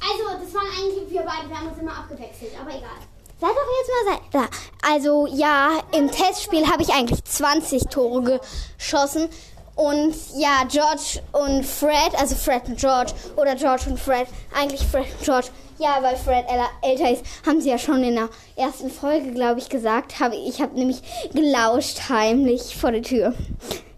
Also, 0.00 0.44
das 0.44 0.54
waren 0.54 0.66
eigentlich 0.66 1.10
wir 1.10 1.22
beide, 1.22 1.48
wir 1.48 1.56
haben 1.56 1.68
uns 1.68 1.78
immer 1.78 1.96
abgewechselt, 1.96 2.52
aber 2.60 2.70
egal. 2.70 2.98
Sei 3.40 3.48
doch 3.48 3.56
jetzt 3.80 3.90
mal 3.90 4.14
sei. 4.14 4.20
Da. 4.30 4.88
Also 4.88 5.26
ja, 5.26 5.80
im 5.92 6.10
Testspiel 6.10 6.68
habe 6.68 6.82
ich 6.82 6.90
eigentlich 6.90 7.24
20 7.24 7.88
Tore 7.90 8.40
geschossen. 8.78 9.28
Und 9.74 10.14
ja, 10.36 10.62
George 10.68 11.20
und 11.32 11.64
Fred, 11.64 12.14
also 12.18 12.36
Fred 12.36 12.68
und 12.68 12.78
George 12.78 13.12
oder 13.36 13.56
George 13.56 13.84
und 13.88 13.98
Fred, 13.98 14.28
eigentlich 14.54 14.86
Fred 14.86 15.06
und 15.18 15.24
George. 15.24 15.48
Ja, 15.82 15.98
weil 16.00 16.16
Fred 16.16 16.46
äl- 16.48 16.88
älter 16.88 17.10
ist, 17.10 17.24
haben 17.44 17.60
sie 17.60 17.70
ja 17.70 17.78
schon 17.78 18.04
in 18.04 18.14
der 18.14 18.28
ersten 18.54 18.88
Folge, 18.88 19.32
glaube 19.32 19.58
ich, 19.58 19.68
gesagt. 19.68 20.20
Habe 20.20 20.36
ich 20.36 20.60
habe 20.60 20.78
nämlich 20.78 21.02
gelauscht 21.34 22.08
heimlich 22.08 22.76
vor 22.76 22.92
der 22.92 23.02
Tür. 23.02 23.34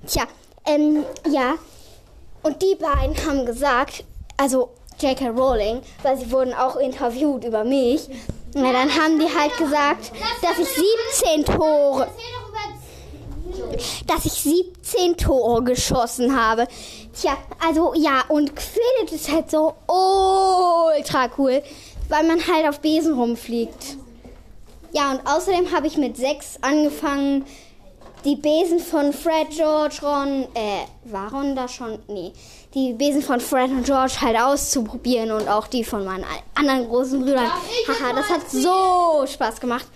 Tja, 0.06 0.22
ähm, 0.64 1.04
ja. 1.30 1.54
Und 2.42 2.62
die 2.62 2.74
beiden 2.76 3.14
haben 3.26 3.44
gesagt, 3.44 4.04
also 4.38 4.70
J.K. 4.98 5.28
Rowling, 5.28 5.82
weil 6.02 6.16
sie 6.18 6.30
wurden 6.30 6.54
auch 6.54 6.76
interviewt 6.76 7.44
über 7.44 7.64
mich. 7.64 8.08
Na, 8.54 8.72
dann 8.72 8.88
haben 8.94 9.18
die 9.18 9.26
halt 9.38 9.54
gesagt, 9.58 10.12
dass 10.40 10.58
ich 10.58 10.68
17 11.22 11.44
Tore, 11.44 12.06
dass 14.06 14.24
ich 14.24 14.32
17 14.32 15.16
Tore 15.16 15.62
geschossen 15.64 16.34
habe. 16.40 16.66
Tja, 17.14 17.36
also 17.64 17.94
ja, 17.94 18.24
und 18.28 18.54
Quidditch 18.56 19.12
ist 19.12 19.30
halt 19.30 19.50
so 19.50 19.74
ultra 19.86 21.30
cool, 21.38 21.62
weil 22.08 22.24
man 22.24 22.40
halt 22.46 22.68
auf 22.68 22.80
Besen 22.80 23.14
rumfliegt. 23.14 23.96
Ja, 24.92 25.12
und 25.12 25.26
außerdem 25.26 25.72
habe 25.72 25.86
ich 25.86 25.96
mit 25.96 26.16
6 26.16 26.58
angefangen, 26.62 27.44
die 28.24 28.36
Besen 28.36 28.78
von 28.78 29.12
Fred, 29.12 29.50
George, 29.50 29.98
Ron, 30.02 30.46
äh, 30.54 30.86
war 31.04 31.30
Ron 31.30 31.54
da 31.54 31.68
schon? 31.68 31.98
Nee. 32.08 32.32
Die 32.72 32.92
Besen 32.94 33.22
von 33.22 33.38
Fred 33.38 33.70
und 33.70 33.84
George 33.84 34.14
halt 34.20 34.36
auszuprobieren 34.36 35.30
und 35.30 35.48
auch 35.48 35.66
die 35.66 35.84
von 35.84 36.04
meinen 36.04 36.24
anderen 36.54 36.88
großen 36.88 37.20
Brüdern. 37.20 37.46
Haha, 37.46 38.12
das 38.14 38.30
hat 38.30 38.50
so 38.50 39.26
Spaß 39.26 39.60
gemacht. 39.60 39.86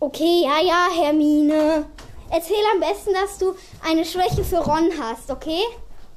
Okay, 0.00 0.44
ja, 0.44 0.60
ja, 0.64 0.86
Hermine. 0.92 1.86
Erzähl 2.30 2.56
am 2.72 2.80
besten, 2.80 3.12
dass 3.12 3.38
du 3.38 3.54
eine 3.88 4.04
Schwäche 4.04 4.42
für 4.42 4.58
Ron 4.58 4.90
hast, 5.00 5.30
okay? 5.30 5.60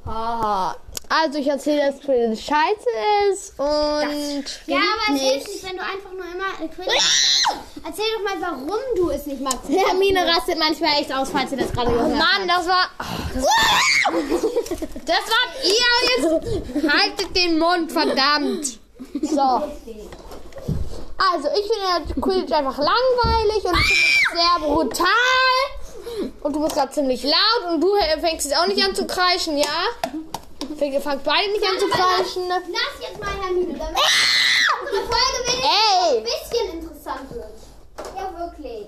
Haha. 0.09 0.75
Also 1.07 1.39
ich 1.39 1.47
erzähle, 1.47 1.87
dass 1.87 2.01
Quidditch 2.01 2.45
scheiße 2.45 3.31
ist 3.31 3.59
und 3.59 4.43
Ja, 4.67 4.77
aber 4.77 5.15
es 5.15 5.21
hilft 5.21 5.47
nicht, 5.47 5.63
wenn 5.63 5.77
du 5.77 5.83
einfach 5.83 6.11
nur 6.11 6.25
immer 6.25 6.67
Quidditch 6.67 7.43
Erzähl 7.85 8.05
doch 8.15 8.23
mal, 8.23 8.41
warum 8.41 8.79
du 8.95 9.09
es 9.09 9.25
nicht 9.25 9.41
magst. 9.41 9.61
Hermine 9.69 10.25
rastet 10.25 10.57
manchmal 10.59 10.99
echt 10.99 11.13
aus, 11.13 11.29
falls 11.31 11.51
ihr 11.51 11.57
das 11.57 11.71
gerade 11.71 11.91
gehört 11.91 12.11
habt. 12.11 12.39
Mann, 12.39 12.47
das 12.47 12.67
war. 12.67 12.89
Das 15.05 15.23
war 15.25 15.45
ihr 15.63 15.91
jetzt. 16.17 16.93
Haltet 16.93 17.35
den 17.35 17.57
Mund, 17.57 17.91
verdammt. 17.91 18.79
So. 19.21 19.41
Also, 21.17 21.49
ich 21.53 21.69
finde 21.71 22.21
Quidditch 22.21 22.51
einfach 22.51 22.77
langweilig 22.77 23.63
und 23.63 23.77
sehr 24.33 24.59
brutal. 24.59 25.07
Und 26.41 26.55
du 26.55 26.61
bist 26.61 26.75
gerade 26.75 26.91
ziemlich 26.91 27.23
laut 27.23 27.73
und 27.73 27.81
du 27.81 27.95
fängst 28.21 28.45
jetzt 28.49 28.57
auch 28.57 28.67
nicht 28.67 28.83
an 28.83 28.95
zu 28.95 29.05
kreischen, 29.05 29.57
ja? 29.57 29.65
Wir 30.77 31.01
fangen 31.01 31.21
beide 31.23 31.51
nicht 31.51 31.63
an 31.63 31.77
zu 31.77 31.87
kreischen. 31.89 32.43
Lass 32.47 33.01
jetzt 33.01 33.19
mal 33.19 33.29
Hermine, 33.41 33.77
damit 33.77 33.97
unsere 34.81 35.01
Folge 35.01 35.37
wenigstens 35.45 35.65
Ey! 35.65 36.17
ein 36.17 36.23
bisschen 36.23 36.79
interessant 36.79 37.31
wird. 37.31 38.15
Ja, 38.15 38.39
wirklich. 38.39 38.87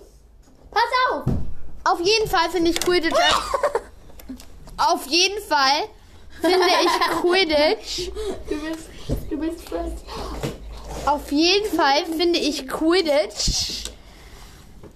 Pass 0.72 0.84
auf! 1.10 1.24
Auf 1.84 2.00
jeden 2.00 2.30
Fall 2.30 2.50
finde 2.50 2.72
ich 2.72 2.80
Quidditch. 2.80 3.16
auf 4.78 5.06
jeden 5.08 5.42
Fall 5.42 5.90
finde 6.40 6.68
ich 6.84 7.22
Quidditch. 7.22 8.12
Du 8.48 8.56
bist, 8.56 8.90
du 9.30 9.38
bist 9.38 9.68
Fred. 9.68 9.92
Auf 11.06 11.32
jeden 11.32 11.76
Fall 11.76 12.06
finde 12.06 12.40
ich 12.40 12.68
Quidditch 12.68 13.91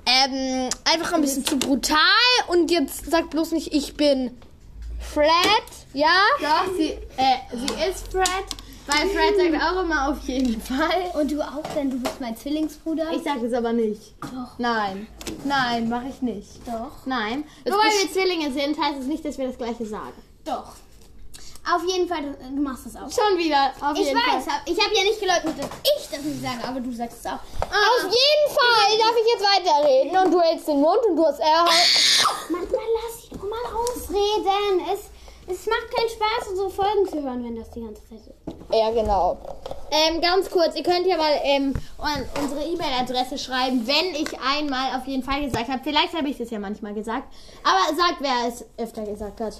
ähm, 0.05 0.69
einfach 0.83 1.13
ein 1.13 1.21
bisschen 1.21 1.45
zu 1.45 1.57
brutal. 1.57 1.97
Und 2.47 2.71
jetzt 2.71 3.09
sag 3.09 3.29
bloß 3.29 3.51
nicht, 3.51 3.73
ich 3.73 3.95
bin 3.95 4.31
Fred, 4.99 5.29
ja? 5.93 6.21
Doch, 6.41 6.73
sie, 6.75 6.91
äh, 7.17 7.37
sie 7.53 7.89
ist 7.89 8.11
Fred, 8.11 8.25
weil 8.87 9.09
Fred 9.09 9.53
sagt 9.53 9.63
auch 9.63 9.83
immer 9.83 10.09
auf 10.09 10.27
jeden 10.27 10.61
Fall. 10.61 11.11
Und 11.19 11.31
du 11.31 11.41
auch, 11.41 11.63
denn 11.75 11.89
du 11.89 11.99
bist 11.99 12.19
mein 12.19 12.35
Zwillingsbruder. 12.35 13.11
Ich 13.15 13.23
sage 13.23 13.45
es 13.45 13.53
aber 13.53 13.73
nicht. 13.73 14.13
Doch. 14.21 14.57
Nein. 14.57 15.07
Nein, 15.43 15.89
mache 15.89 16.07
ich 16.09 16.21
nicht. 16.21 16.59
Doch. 16.65 17.05
Nein. 17.05 17.43
Nur 17.65 17.77
weil 17.77 17.91
wir 17.91 18.11
Zwillinge 18.11 18.51
sind, 18.51 18.79
heißt 18.79 18.99
es 18.99 19.05
nicht, 19.05 19.25
dass 19.25 19.37
wir 19.37 19.47
das 19.47 19.57
gleiche 19.57 19.85
sagen. 19.85 20.13
Doch. 20.43 20.73
Auf 21.73 21.81
jeden 21.87 22.07
Fall, 22.07 22.21
du, 22.21 22.55
du 22.55 22.61
machst 22.61 22.85
das 22.85 22.95
auch. 22.95 23.09
Schon 23.09 23.37
wieder, 23.37 23.71
auf 23.81 23.93
Ich 23.97 24.05
jeden 24.05 24.17
weiß, 24.17 24.43
Fall. 24.45 24.53
hab, 24.53 24.61
ich 24.69 24.77
habe 24.79 24.93
ja 24.95 25.03
nicht 25.03 25.19
geleugnet, 25.19 25.57
dass 25.57 25.69
ich 25.81 26.09
das 26.09 26.21
nicht 26.21 26.41
sage, 26.41 26.63
aber 26.67 26.79
du 26.79 26.91
sagst 26.91 27.19
es 27.19 27.25
auch. 27.25 27.41
Auf 27.61 28.03
jeden 28.03 28.47
Fall 28.53 28.97
darf 28.99 29.15
ich 29.17 29.33
jetzt 29.33 29.43
weiterreden 29.43 30.17
und 30.25 30.31
du 30.33 30.39
hältst 30.41 30.67
den 30.67 30.79
Mund 30.81 30.99
und 31.09 31.15
du 31.15 31.25
hast 31.25 31.39
er 31.39 31.65
Manchmal 32.49 32.81
lass 33.01 33.23
sie 33.23 33.29
doch 33.35 33.43
mal 33.43 33.65
ausreden. 33.73 34.81
Es, 34.93 35.09
es 35.47 35.65
macht 35.65 35.89
keinen 35.95 36.09
Spaß, 36.09 36.49
unsere 36.49 36.69
Folgen 36.69 37.07
zu 37.09 37.21
hören, 37.23 37.43
wenn 37.43 37.55
das 37.55 37.69
die 37.71 37.81
ganze 37.81 38.01
Zeit 38.09 38.19
ist. 38.19 38.55
Ja, 38.73 38.91
genau. 38.91 39.37
Ähm, 39.91 40.21
ganz 40.21 40.49
kurz, 40.49 40.75
ihr 40.75 40.83
könnt 40.83 41.05
ja 41.07 41.17
mal 41.17 41.39
ähm, 41.43 41.73
unsere 42.41 42.63
E-Mail-Adresse 42.63 43.37
schreiben, 43.37 43.85
wenn 43.87 44.15
ich 44.15 44.27
einmal 44.39 44.99
auf 44.99 45.07
jeden 45.07 45.23
Fall 45.23 45.41
gesagt 45.43 45.69
habe. 45.69 45.81
Vielleicht 45.83 46.13
habe 46.13 46.29
ich 46.29 46.37
das 46.37 46.49
ja 46.49 46.59
manchmal 46.59 46.93
gesagt. 46.93 47.31
Aber 47.63 47.95
sagt, 47.95 48.17
wer 48.19 48.47
es 48.47 48.65
öfter 48.77 49.03
gesagt 49.03 49.39
hat. 49.41 49.53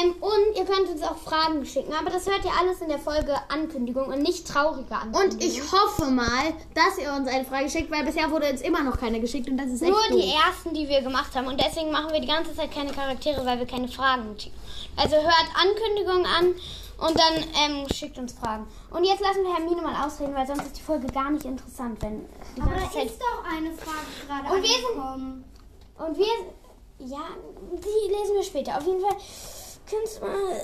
Ähm, 0.00 0.14
und 0.20 0.56
ihr 0.56 0.64
könnt 0.64 0.88
uns 0.88 1.02
auch 1.02 1.16
Fragen 1.18 1.64
schicken, 1.66 1.92
aber 1.92 2.08
das 2.10 2.26
hört 2.26 2.44
ihr 2.44 2.50
alles 2.58 2.80
in 2.80 2.88
der 2.88 2.98
Folge 2.98 3.34
Ankündigung 3.48 4.06
und 4.06 4.22
nicht 4.22 4.46
traurige 4.46 4.94
Ankündigung. 4.94 5.30
Und 5.38 5.44
ich 5.44 5.60
hoffe 5.72 6.10
mal, 6.10 6.54
dass 6.74 6.98
ihr 6.98 7.12
uns 7.12 7.28
eine 7.28 7.44
Frage 7.44 7.68
schickt, 7.68 7.90
weil 7.90 8.04
bisher 8.04 8.30
wurde 8.30 8.48
uns 8.50 8.62
immer 8.62 8.82
noch 8.82 8.98
keine 8.98 9.20
geschickt 9.20 9.48
und 9.50 9.56
das 9.58 9.66
ist 9.68 9.82
echt 9.82 9.90
Nur 9.90 10.18
die 10.18 10.32
ersten, 10.32 10.72
die 10.72 10.88
wir 10.88 11.02
gemacht 11.02 11.34
haben. 11.34 11.46
Und 11.46 11.60
deswegen 11.60 11.90
machen 11.90 12.12
wir 12.12 12.20
die 12.20 12.26
ganze 12.26 12.54
Zeit 12.54 12.70
keine 12.72 12.92
Charaktere, 12.92 13.44
weil 13.44 13.58
wir 13.58 13.66
keine 13.66 13.88
Fragen 13.88 14.38
schicken. 14.38 14.56
Also 14.96 15.16
hört 15.16 15.46
Ankündigungen 15.60 16.26
an 16.26 16.54
und 17.06 17.18
dann 17.18 17.44
ähm, 17.64 17.86
schickt 17.92 18.16
uns 18.18 18.32
Fragen. 18.32 18.66
Und 18.90 19.04
jetzt 19.04 19.20
lassen 19.20 19.42
wir 19.42 19.52
Hermine 19.54 19.82
mal 19.82 20.06
ausreden, 20.06 20.34
weil 20.34 20.46
sonst 20.46 20.62
ist 20.66 20.78
die 20.78 20.82
Folge 20.82 21.06
gar 21.08 21.30
nicht 21.30 21.44
interessant, 21.44 22.00
wenn 22.02 22.24
die 22.56 22.62
Aber 22.62 22.70
da 22.76 22.90
Zeit. 22.90 23.06
ist 23.06 23.20
doch 23.20 23.44
eine 23.44 23.72
Frage 23.72 24.06
gerade 24.26 24.54
Und 24.56 24.62
wir 24.62 24.68
sind- 24.70 24.86
angekommen. 24.86 25.44
Und 25.98 26.16
wir. 26.18 26.26
Ja, 27.04 27.18
die 27.72 28.12
lesen 28.12 28.34
wir 28.36 28.42
später. 28.44 28.78
Auf 28.78 28.86
jeden 28.86 29.00
Fall. 29.00 29.16
Könntest 29.88 30.20
du 30.20 30.26
mal. 30.26 30.56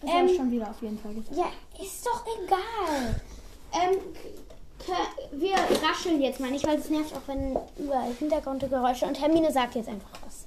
Das 0.00 0.10
Ähm, 0.10 0.28
war 0.28 0.34
schon 0.34 0.50
wieder 0.50 0.70
auf 0.70 0.82
jeden 0.82 0.98
Fall 0.98 1.14
gesagt. 1.14 1.36
Ja, 1.36 1.82
ist 1.82 2.06
doch 2.06 2.24
egal. 2.44 3.20
Ähm, 3.72 3.98
wir 5.32 5.54
rascheln 5.88 6.20
jetzt 6.22 6.38
mal 6.40 6.50
nicht, 6.50 6.66
weil 6.66 6.78
es 6.78 6.88
nervt 6.88 7.14
auch, 7.14 7.26
wenn 7.26 7.58
überall 7.76 8.12
Hintergrundgeräusche 8.18 9.06
und 9.06 9.20
Hermine 9.20 9.50
sagt 9.52 9.74
jetzt 9.74 9.88
einfach 9.88 10.08
was. 10.24 10.46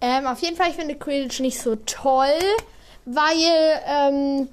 Ähm, 0.00 0.26
auf 0.26 0.40
jeden 0.40 0.56
Fall, 0.56 0.70
ich 0.70 0.76
finde 0.76 0.94
Quidditch 0.94 1.40
nicht 1.40 1.60
so 1.60 1.74
toll, 1.76 2.38
weil, 3.06 3.80
ähm, 3.86 4.48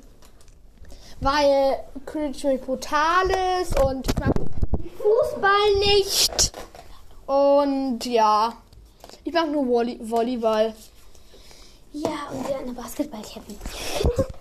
weil 1.20 1.80
Quidditch 2.06 2.46
brutal 2.66 3.30
ist 3.62 3.80
und 3.84 4.08
ich 4.08 4.20
mag 4.20 4.34
Fußball 4.98 5.76
nicht. 5.80 6.54
Und 7.26 8.06
ja, 8.06 8.54
ich 9.24 9.34
mag 9.34 9.52
nur 9.52 9.68
Volley 9.68 10.00
Volleyball. 10.02 10.74
Ja, 11.94 12.28
und 12.32 12.48
wir 12.48 12.58
eine 12.58 12.74
Basketball-Kevin. 12.74 13.60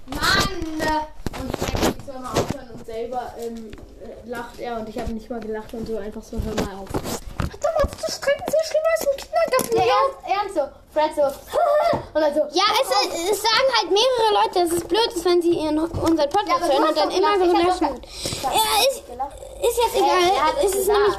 Mann! 0.07 1.03
Und 1.41 1.57
Frank 1.57 1.97
soll 2.07 2.19
mal 2.21 2.31
aufhören 2.33 2.71
und 2.73 2.87
selber 2.87 3.35
ähm, 3.39 3.71
äh, 4.03 4.29
lacht 4.29 4.59
er 4.59 4.79
und 4.79 4.89
ich 4.89 4.99
habe 4.99 5.13
nicht 5.13 5.29
mal 5.29 5.41
gelacht 5.41 5.73
und 5.75 5.87
so 5.87 5.97
einfach 5.99 6.23
so, 6.23 6.39
hör 6.41 6.55
mal 6.65 6.75
auf. 6.83 6.89
Dann 6.93 7.75
auf 7.83 7.97
zu 7.99 8.11
strecken, 8.11 8.45
sehr 8.49 8.65
schlimm 8.65 8.83
als 8.93 9.09
ein 9.09 9.17
Kindergarten. 9.19 9.77
Ja, 9.77 10.35
ernst, 10.35 10.57
ernst 10.57 10.57
so. 10.57 10.63
Fred 10.95 11.11
so. 11.15 11.23
und 12.15 12.21
dann 12.21 12.35
so. 12.35 12.41
Ja, 12.57 12.65
es, 12.81 12.89
ist- 12.89 13.33
es 13.33 13.43
sagen 13.43 13.69
halt 13.79 13.91
mehrere 13.91 14.45
Leute, 14.45 14.61
dass 14.69 14.79
es 14.79 14.85
blöd 14.89 15.13
ist, 15.15 15.25
wenn 15.25 15.43
sie 15.43 15.51
ihren, 15.59 15.79
unseren 15.79 16.31
Podcast 16.31 16.63
du 16.63 16.69
hören 16.73 16.89
und 16.89 16.97
dann 16.97 17.11
immer 17.11 17.39
so. 17.39 17.45
Ich 17.45 17.53
löschen. 17.53 18.01
Ja, 18.43 18.51
ist, 18.89 18.99
ist 18.99 19.79
jetzt 19.79 19.97
egal. 19.97 20.55
es 20.65 20.75
ist 20.75 20.89
nämlich. 20.89 21.17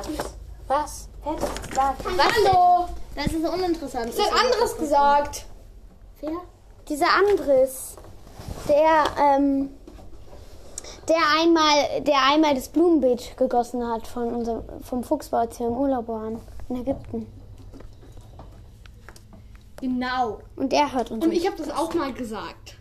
Was? 0.68 1.08
Wer 1.24 1.34
hat 1.34 1.70
gesagt? 1.70 2.04
Hallo! 2.46 2.88
Das 3.16 3.26
ist 3.28 3.48
uninteressant. 3.48 4.14
Ich 4.16 4.26
hab 4.26 4.40
anderes 4.44 4.78
gesagt. 4.78 5.46
Wer? 6.24 6.40
Dieser 6.88 7.08
Andres, 7.14 7.98
der, 8.70 9.04
ähm, 9.20 9.72
der 11.10 11.18
einmal, 11.38 12.02
der 12.02 12.16
einmal 12.32 12.56
das 12.56 12.70
Blumenbeet 12.70 13.36
gegossen 13.36 13.86
hat 13.86 14.08
von 14.08 14.34
unserem, 14.34 14.64
vom 14.82 15.04
Fuchsbau, 15.04 15.40
als 15.40 15.60
wir 15.60 15.68
im 15.68 15.74
Urlaub 15.74 16.08
waren 16.08 16.40
in 16.70 16.78
Ägypten. 16.78 17.28
Genau. 19.82 20.40
Und 20.56 20.72
der 20.72 20.94
hört 20.94 21.12
uns. 21.12 21.26
Und 21.26 21.34
ich 21.34 21.46
habe 21.46 21.58
das 21.58 21.70
auch 21.70 21.94
mal 21.94 22.14
gesagt. 22.14 22.78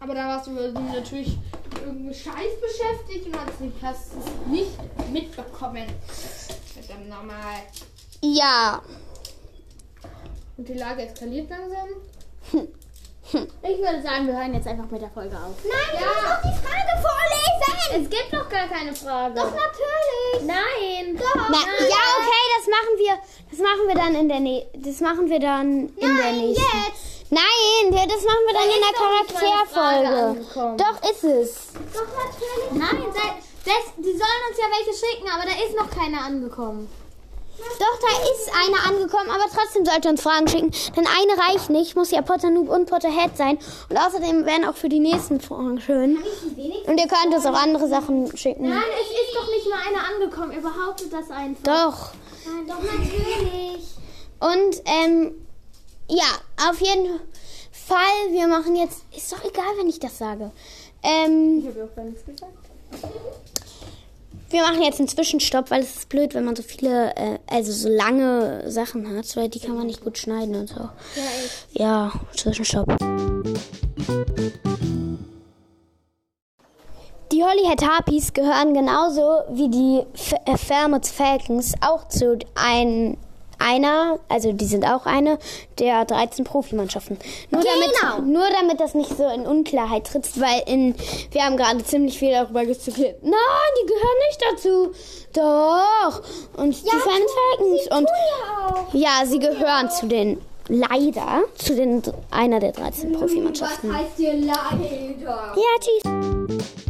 Aber 0.00 0.14
da 0.14 0.26
warst 0.26 0.46
du 0.46 0.52
natürlich 0.52 1.36
mit 1.68 1.82
irgendeinem 1.82 2.14
Scheiß 2.14 2.52
beschäftigt 2.62 3.26
und 3.26 3.38
hast, 3.38 3.60
nicht, 3.60 3.82
hast 3.82 4.12
es 4.14 4.50
nicht 4.50 5.10
mitbekommen. 5.12 5.84
Verdammt 6.08 7.10
nochmal. 7.10 7.58
ja. 8.22 8.80
Und 10.56 10.66
die 10.66 10.72
Lage 10.72 11.02
eskaliert 11.02 11.50
langsam. 11.50 11.88
Ich 12.52 13.78
würde 13.78 14.00
sagen, 14.02 14.26
wir 14.28 14.34
hören 14.36 14.54
jetzt 14.54 14.68
einfach 14.68 14.88
mit 14.88 15.02
der 15.02 15.10
Folge 15.10 15.34
auf. 15.36 15.56
Nein, 15.64 15.98
du 15.98 16.04
musst 16.06 16.22
doch 16.22 16.42
die 16.42 16.56
Frage 16.62 16.92
vorlesen. 17.02 18.04
Es 18.04 18.10
gibt 18.10 18.32
noch 18.32 18.48
gar 18.48 18.68
keine 18.68 18.94
Frage. 18.94 19.34
Doch, 19.34 19.50
natürlich. 19.50 20.46
Nein. 20.46 21.16
Doch. 21.18 21.34
Na, 21.50 21.58
ja, 21.58 22.02
okay, 22.20 22.44
das 22.56 22.66
machen 22.70 22.94
wir. 22.98 23.18
Das 23.50 23.58
machen 23.58 23.88
wir 23.88 23.94
dann 23.96 24.14
in 24.14 24.28
der 24.28 24.40
Nä 24.40 24.66
Das 24.74 25.00
machen 25.00 25.28
wir 25.28 25.40
dann 25.40 25.88
in 25.88 25.96
der 25.96 26.08
Nein, 26.08 26.38
nächsten. 26.38 26.62
jetzt. 26.86 27.30
Nein, 27.30 27.90
das 27.90 28.22
machen 28.22 28.44
wir 28.46 28.54
dann 28.54 28.70
in 28.70 28.82
der 28.86 28.94
Charakterfolge. 28.94 30.76
Doch 30.78 31.10
ist 31.10 31.24
es. 31.24 31.72
Doch, 31.92 32.06
natürlich. 32.06 32.70
Nein, 32.72 33.02
das, 33.64 33.84
die 33.96 34.12
sollen 34.12 34.42
uns 34.48 34.58
ja 34.58 34.66
welche 34.70 34.94
schicken, 34.94 35.28
aber 35.28 35.42
da 35.42 35.54
ist 35.66 35.74
noch 35.76 35.90
keine 35.90 36.18
angekommen. 36.20 36.88
Doch, 37.58 37.98
da 38.00 38.30
ist 38.30 38.50
eine 38.54 38.96
angekommen, 38.96 39.30
aber 39.30 39.44
trotzdem 39.52 39.84
sollte 39.84 40.08
uns 40.08 40.22
Fragen 40.22 40.48
schicken. 40.48 40.70
Denn 40.96 41.06
eine 41.06 41.40
reicht 41.48 41.70
nicht, 41.70 41.96
muss 41.96 42.10
ja 42.10 42.22
Potter 42.22 42.50
Noob 42.50 42.68
und 42.68 42.88
Potterhead 42.88 43.36
sein. 43.36 43.58
Und 43.88 43.96
außerdem 43.96 44.44
wären 44.46 44.64
auch 44.64 44.74
für 44.76 44.88
die 44.88 45.00
nächsten 45.00 45.40
Fragen 45.40 45.80
schön. 45.80 46.18
Und 46.86 46.98
ihr 46.98 47.08
könnt 47.08 47.34
uns 47.34 47.46
auch 47.46 47.54
andere 47.60 47.88
Sachen 47.88 48.34
schicken. 48.36 48.68
Nein, 48.68 48.82
es 49.00 49.10
ist 49.10 49.34
doch 49.34 49.48
nicht 49.48 49.68
mal 49.68 49.78
eine 49.86 49.98
angekommen. 50.14 50.52
Ihr 50.52 50.60
behauptet 50.62 51.12
das 51.12 51.30
einfach. 51.30 51.62
Doch. 51.62 52.10
Nein, 52.46 52.66
doch, 52.66 52.82
natürlich. 52.82 53.86
Und, 54.38 54.82
ähm, 54.86 55.46
ja, 56.08 56.68
auf 56.68 56.80
jeden 56.80 57.20
Fall, 57.72 58.30
wir 58.32 58.46
machen 58.48 58.76
jetzt, 58.76 59.02
ist 59.16 59.32
doch 59.32 59.44
egal, 59.44 59.64
wenn 59.78 59.88
ich 59.88 59.98
das 59.98 60.18
sage. 60.18 60.50
Ähm, 61.02 61.60
Ich 61.60 61.66
habe 61.68 61.88
auch 61.90 61.96
gar 61.96 62.04
nichts 62.04 62.24
gesagt. 62.24 62.52
Wir 64.50 64.62
machen 64.62 64.82
jetzt 64.82 64.98
einen 64.98 65.08
Zwischenstopp, 65.08 65.70
weil 65.70 65.82
es 65.82 65.96
ist 65.96 66.08
blöd, 66.08 66.34
wenn 66.34 66.44
man 66.44 66.56
so 66.56 66.62
viele, 66.62 67.14
äh, 67.16 67.38
also 67.50 67.72
so 67.72 67.88
lange 67.88 68.70
Sachen 68.70 69.16
hat, 69.16 69.36
weil 69.36 69.48
die 69.48 69.60
kann 69.60 69.76
man 69.76 69.86
nicht 69.86 70.02
gut 70.02 70.18
schneiden 70.18 70.54
und 70.54 70.68
so. 70.68 70.88
Ja, 71.74 72.10
Ja, 72.10 72.12
Zwischenstopp. 72.34 72.96
Die 77.32 77.42
Holyhead 77.42 77.82
Harpies 77.82 78.32
gehören 78.32 78.72
genauso 78.72 79.40
wie 79.50 79.68
die 79.68 80.02
F 80.14 80.32
äh, 80.44 80.56
Falcons 80.56 81.74
auch 81.80 82.06
zu 82.08 82.38
ein, 82.54 83.18
einer, 83.58 84.18
also 84.28 84.52
die 84.52 84.64
sind 84.64 84.84
auch 84.84 85.06
eine 85.06 85.38
der 85.78 86.04
13 86.04 86.44
Profimannschaften. 86.44 87.18
Nur, 87.50 87.62
damit, 87.62 88.26
nur 88.26 88.46
damit 88.58 88.80
das 88.80 88.94
nicht 88.94 89.16
so 89.16 89.28
in 89.28 89.46
Unklarheit 89.46 90.06
tritt, 90.06 90.40
weil 90.40 90.62
in, 90.66 90.94
wir 91.30 91.44
haben 91.44 91.56
gerade 91.56 91.82
ziemlich 91.84 92.18
viel 92.18 92.32
darüber 92.32 92.64
diskutiert. 92.64 93.22
Nein, 93.22 93.32
die 93.82 93.86
gehören 93.86 94.18
nicht 94.28 94.42
dazu. 94.50 94.92
Doch. 95.32 96.22
Und 96.56 96.84
die 96.84 96.88
Falmouth 96.88 97.30
Falcons 97.58 97.96
und 97.98 99.00
ja, 99.00 99.24
sie 99.24 99.38
gehören 99.38 99.90
zu 99.90 100.06
den 100.06 100.38
leider 100.68 101.44
zu 101.56 101.74
den 101.74 102.02
einer 102.30 102.60
der 102.60 102.72
13 102.72 103.12
Profimannschaften. 103.12 103.94
heißt 103.94 104.18
dir 104.18 104.34
leider? 104.34 105.54
Ja, 105.56 105.80
tschüss. 105.80 106.84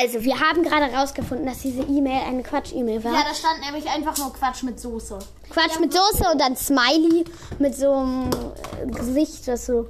Also, 0.00 0.22
wir 0.22 0.38
haben 0.38 0.62
gerade 0.62 0.92
rausgefunden, 0.92 1.46
dass 1.46 1.58
diese 1.58 1.82
E-Mail 1.82 2.22
eine 2.26 2.42
Quatsch-E-Mail 2.42 3.02
war. 3.02 3.12
Ja, 3.12 3.24
da 3.28 3.34
stand 3.34 3.60
nämlich 3.64 3.88
einfach 3.90 4.16
nur 4.18 4.32
Quatsch 4.32 4.62
mit 4.62 4.78
Soße. 4.78 5.18
Quatsch 5.50 5.80
mit 5.80 5.92
Soße 5.92 6.24
und 6.32 6.40
dann 6.40 6.56
Smiley 6.56 7.24
mit 7.58 7.74
so 7.74 7.92
einem 7.92 8.30
äh, 8.82 8.86
Gesicht, 8.86 9.48
das 9.48 9.66
so 9.66 9.88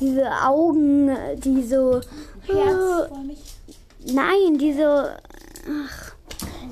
diese 0.00 0.30
Augen, 0.44 1.16
die 1.36 1.62
so 1.62 2.00
äh, 2.48 3.08
nein, 4.12 4.58
die 4.58 4.72
so 4.72 4.82
ach, 4.84 6.12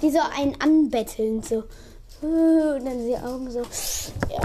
die 0.01 0.11
so 0.11 0.19
einen 0.37 0.61
anbetteln 0.61 1.43
so 1.43 1.65
äh, 2.23 2.77
und 2.77 2.85
dann 2.85 3.07
die 3.07 3.17
Augen 3.17 3.51
so 3.51 3.61
ja. 4.31 4.41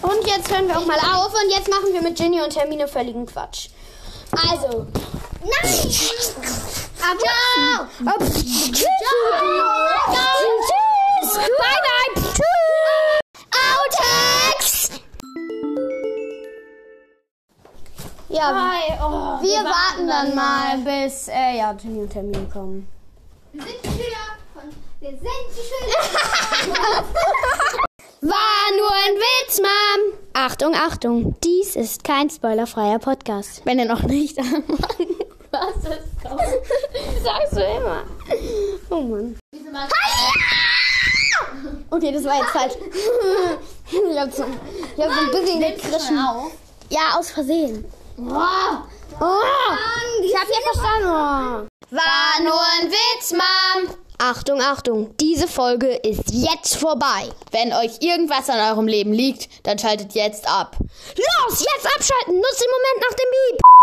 Und 0.00 0.26
jetzt 0.26 0.50
hören 0.50 0.68
wir 0.68 0.78
auch 0.78 0.86
mal 0.86 0.98
auf 0.98 1.32
und 1.32 1.50
jetzt 1.50 1.68
machen 1.68 1.92
wir 1.92 2.02
mit 2.02 2.16
Ginny 2.16 2.40
und 2.40 2.54
Hermine 2.56 2.86
völligen 2.86 3.26
Quatsch. 3.26 3.68
Also, 4.32 4.86
nein! 5.42 5.92
Aber 7.00 8.10
Ab- 8.10 8.20
Tschüss! 8.20 8.72
Tschüss! 8.72 8.88
Bye 11.34 11.80
bye! 11.84 12.22
Tschüss! 12.22 13.20
Outtakes! 13.54 14.90
Ja, 18.28 18.44
oh, 19.00 19.42
wir, 19.42 19.64
warten 19.64 20.06
dann 20.06 20.34
mal, 20.34 20.76
bis 20.78 21.28
äh, 21.28 21.56
ja, 21.56 21.72
Ginny 21.72 22.02
und 22.02 22.14
Hermine 22.14 22.46
kommen. 22.52 22.86
Wir 23.52 23.62
sind 23.62 23.82
die 23.82 23.88
Schüler 23.88 24.36
von. 24.52 24.64
Wir 25.00 25.10
sind 25.10 25.48
die 25.50 25.62
Schüler. 25.64 26.02
War 28.20 28.70
nur 28.76 28.92
ein 28.92 29.14
Witz, 29.16 29.60
Mom! 29.60 30.27
Achtung, 30.40 30.72
Achtung, 30.76 31.34
dies 31.42 31.74
ist 31.74 32.04
kein 32.04 32.30
spoilerfreier 32.30 33.00
Podcast. 33.00 33.60
Wenn 33.64 33.80
er 33.80 33.86
noch 33.86 34.04
nicht 34.04 34.38
anfangen. 34.38 35.16
Was 35.50 35.74
ist 35.78 36.14
das? 36.22 36.30
Sagst 37.24 37.52
du 37.54 37.60
immer. 37.60 38.04
Oh 38.88 39.00
Mann. 39.00 39.36
Okay, 41.90 42.12
das 42.12 42.22
war 42.22 42.36
jetzt 42.36 42.50
falsch. 42.50 42.74
Ich 43.90 44.16
hab 44.16 44.32
so, 44.32 44.44
ich 44.96 45.02
hab 45.04 45.12
so 45.12 45.20
ein 45.20 45.30
bisschen 45.32 45.60
gekrischen. 45.60 46.16
Ja, 46.88 47.18
aus 47.18 47.32
Versehen. 47.32 47.84
Oh, 48.16 48.22
ich 50.22 50.36
hab 50.36 50.48
ja 50.48 50.72
verstanden. 50.72 51.68
War 51.90 52.42
nur 52.44 52.60
ein 52.80 52.92
Witz, 52.92 53.32
Mom. 53.32 53.92
Achtung, 54.20 54.60
Achtung, 54.60 55.16
diese 55.20 55.46
Folge 55.46 55.86
ist 55.86 56.32
jetzt 56.32 56.74
vorbei. 56.74 57.28
Wenn 57.52 57.72
euch 57.72 58.00
irgendwas 58.00 58.50
an 58.50 58.58
eurem 58.58 58.88
Leben 58.88 59.12
liegt, 59.12 59.48
dann 59.64 59.78
schaltet 59.78 60.12
jetzt 60.14 60.44
ab. 60.48 60.76
Los, 60.80 61.60
jetzt 61.60 61.86
abschalten, 61.86 62.34
nutzt 62.34 62.60
den 62.60 62.68
Moment 62.68 63.08
nach 63.08 63.16
dem 63.16 63.30
Beep. 63.30 63.77